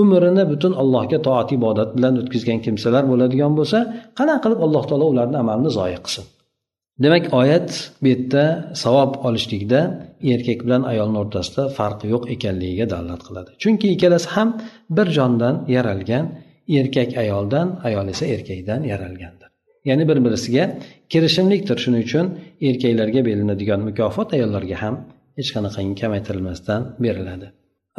umrini 0.00 0.44
butun 0.52 0.72
allohga 0.82 1.18
toat 1.26 1.48
ibodat 1.58 1.90
bilan 1.96 2.14
o'tkazgan 2.20 2.58
kimsalar 2.66 3.04
bo'ladigan 3.10 3.52
bo'lsa 3.58 3.78
qanaqa 4.18 4.40
qilib 4.44 4.60
alloh 4.66 4.82
taolo 4.90 5.06
ularni 5.12 5.36
amalini 5.42 5.70
zoyi 5.78 5.98
qilsin? 6.04 6.24
Demak 7.04 7.24
oyat 7.40 7.70
bu 8.02 8.06
yerda 8.12 8.44
savob 8.82 9.12
olishlikda 9.26 9.80
erkak 10.32 10.58
bilan 10.66 10.82
ayolni 10.92 11.18
o'rtasida 11.22 11.62
farq 11.78 12.00
yo'q 12.12 12.24
ekanligiga 12.34 12.86
dalolat 12.92 13.22
qiladi. 13.28 13.50
Chunki 13.62 13.86
ikkalasi 13.94 14.28
ham 14.34 14.48
bir 14.96 15.06
jondan 15.16 15.54
yaralgan 15.76 16.24
erkak 16.78 17.10
ayoldan 17.22 17.66
ayol 17.88 18.06
esa 18.14 18.24
erkakdan 18.34 18.80
yaralgandir. 18.92 19.48
Ya'ni 19.88 20.04
bir 20.10 20.18
birisiga 20.24 20.64
kirishimlikdir. 21.12 21.76
Shuning 21.84 22.02
uchun 22.08 22.26
erkaklarga 22.68 23.20
beriladigan 23.28 23.80
mukofot 23.88 24.28
ayollarga 24.36 24.76
ham 24.82 24.94
hech 25.38 25.50
qanaqangi 25.54 25.94
kamaytirilmasdan 26.02 26.80
beriladi. 27.04 27.46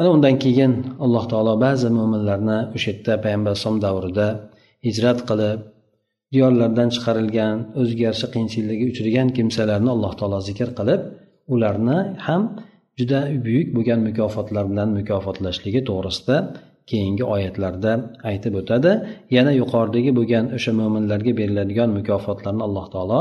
Ana 0.00 0.08
undan 0.16 0.34
keyin 0.44 0.72
alloh 1.04 1.24
taolo 1.32 1.54
ba'zi 1.66 1.88
mo'minlarni 1.98 2.58
o'sha 2.76 2.88
yerda 2.92 3.12
payg'ambar 3.24 3.50
alayhisalom 3.52 3.78
davrida 3.86 4.26
hijrat 4.86 5.18
qilib 5.28 5.58
diyorlardan 6.34 6.88
chiqarilgan 6.94 7.56
o'ziga 7.80 8.02
yarasha 8.08 8.28
qiyinchiliklarga 8.34 8.86
uchragan 8.92 9.28
kimsalarni 9.36 9.90
alloh 9.96 10.12
taolo 10.20 10.38
zikr 10.48 10.68
qilib 10.78 11.00
ularni 11.54 11.98
ham 12.26 12.42
juda 12.98 13.20
buyuk 13.46 13.68
bo'lgan 13.76 14.00
mukofotlar 14.08 14.64
bilan 14.72 14.88
mukofotlashligi 14.98 15.80
to'g'risida 15.90 16.36
keyingi 16.90 17.24
oyatlarda 17.34 17.92
aytib 18.30 18.54
o'tadi. 18.60 18.90
Yana 19.36 19.52
yuqoridagi 19.60 20.10
bo'lgan 20.18 20.44
o'sha 20.56 20.72
mo'minlarga 20.80 21.32
beriladigan 21.40 21.90
mukofotlarni 21.98 22.62
alloh 22.68 22.86
taolo 22.94 23.20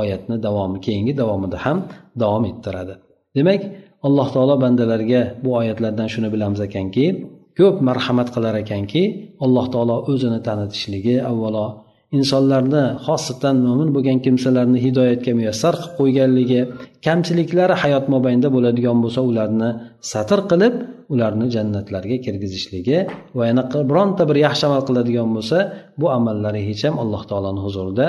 oyatni 0.00 0.36
davomi 0.46 0.78
keyingi 0.86 1.12
davomida 1.20 1.58
ham 1.64 1.78
davom 2.22 2.44
ettiradi. 2.50 2.94
Demak 3.36 3.60
alloh 4.06 4.28
taolo 4.34 4.54
bandalarga 4.64 5.22
bu 5.44 5.50
oyatlardan 5.60 6.08
shuni 6.14 6.28
bilamiz 6.34 6.60
ekanki 6.68 7.04
ko'p 7.58 7.76
marhamat 7.88 8.28
qilar 8.34 8.54
ekanki 8.64 9.02
alloh 9.44 9.66
taolo 9.74 9.96
o'zini 10.12 10.40
tanitishligi 10.48 11.16
avvalo 11.30 11.66
insonlarni 12.18 12.82
xosatan 13.06 13.56
mo'min 13.66 13.88
bo'lgan 13.96 14.18
kimsalarni 14.24 14.78
hidoyatga 14.86 15.32
muyassar 15.38 15.74
qilib 15.80 15.94
qo'yganligi 16.00 16.60
kamchiliklari 17.06 17.74
hayot 17.82 18.04
mobaynida 18.14 18.48
bo'ladigan 18.56 18.98
bo'lsa 19.04 19.20
ularni 19.30 19.70
satr 20.12 20.40
qilib 20.50 20.74
ularni 21.14 21.46
jannatlarga 21.54 22.16
kirgizishligi 22.24 22.98
va 23.38 23.44
yana 23.50 23.62
bironta 23.90 24.22
bir 24.30 24.36
yaxshi 24.46 24.64
amal 24.68 24.82
qiladigan 24.88 25.28
bo'lsa 25.36 25.58
bu 26.00 26.06
amallari 26.18 26.60
hech 26.68 26.82
ham 26.86 26.94
alloh 27.02 27.22
taoloni 27.30 27.60
huzurida 27.66 28.06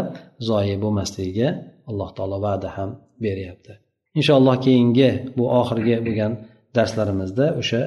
zoyi 0.50 0.76
bo'lmasligiga 0.84 1.48
alloh 1.91 2.09
taolo 2.17 2.39
va'da 2.47 2.69
ham 2.77 2.91
beryapti 3.25 3.73
inshaalloh 4.19 4.57
keyingi 4.65 5.11
bu 5.37 5.45
oxirgi 5.61 5.95
bo'lgan 6.07 6.33
darslarimizda 6.77 7.47
o'sha 7.61 7.83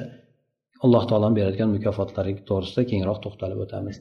alloh 0.84 1.02
taoloni 1.10 1.34
beradigan 1.38 1.70
mukofotlari 1.76 2.32
to'g'risida 2.48 2.82
kengroq 2.90 3.18
to'xtalib 3.24 3.58
o'tamiz 3.66 3.98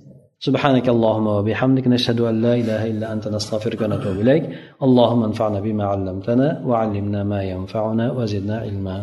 سبحانك 0.48 0.88
اللهم 0.96 1.28
وبحمدك 1.38 1.86
نشهد 1.96 2.20
أن 2.30 2.36
لا 2.46 2.54
إله 2.62 2.82
إلا 2.92 3.06
أنت 3.14 3.26
نستغفرك 3.36 3.80
ونتوب 3.82 4.16
إليك 4.24 4.44
اللهم 4.86 5.22
انفعنا 5.30 5.60
بما 5.66 5.86
علمتنا 5.94 6.48
وعلمنا 6.70 7.22
ما 7.32 7.40
ينفعنا 7.54 8.06
وزدنا 8.18 8.56
علما 8.66 8.98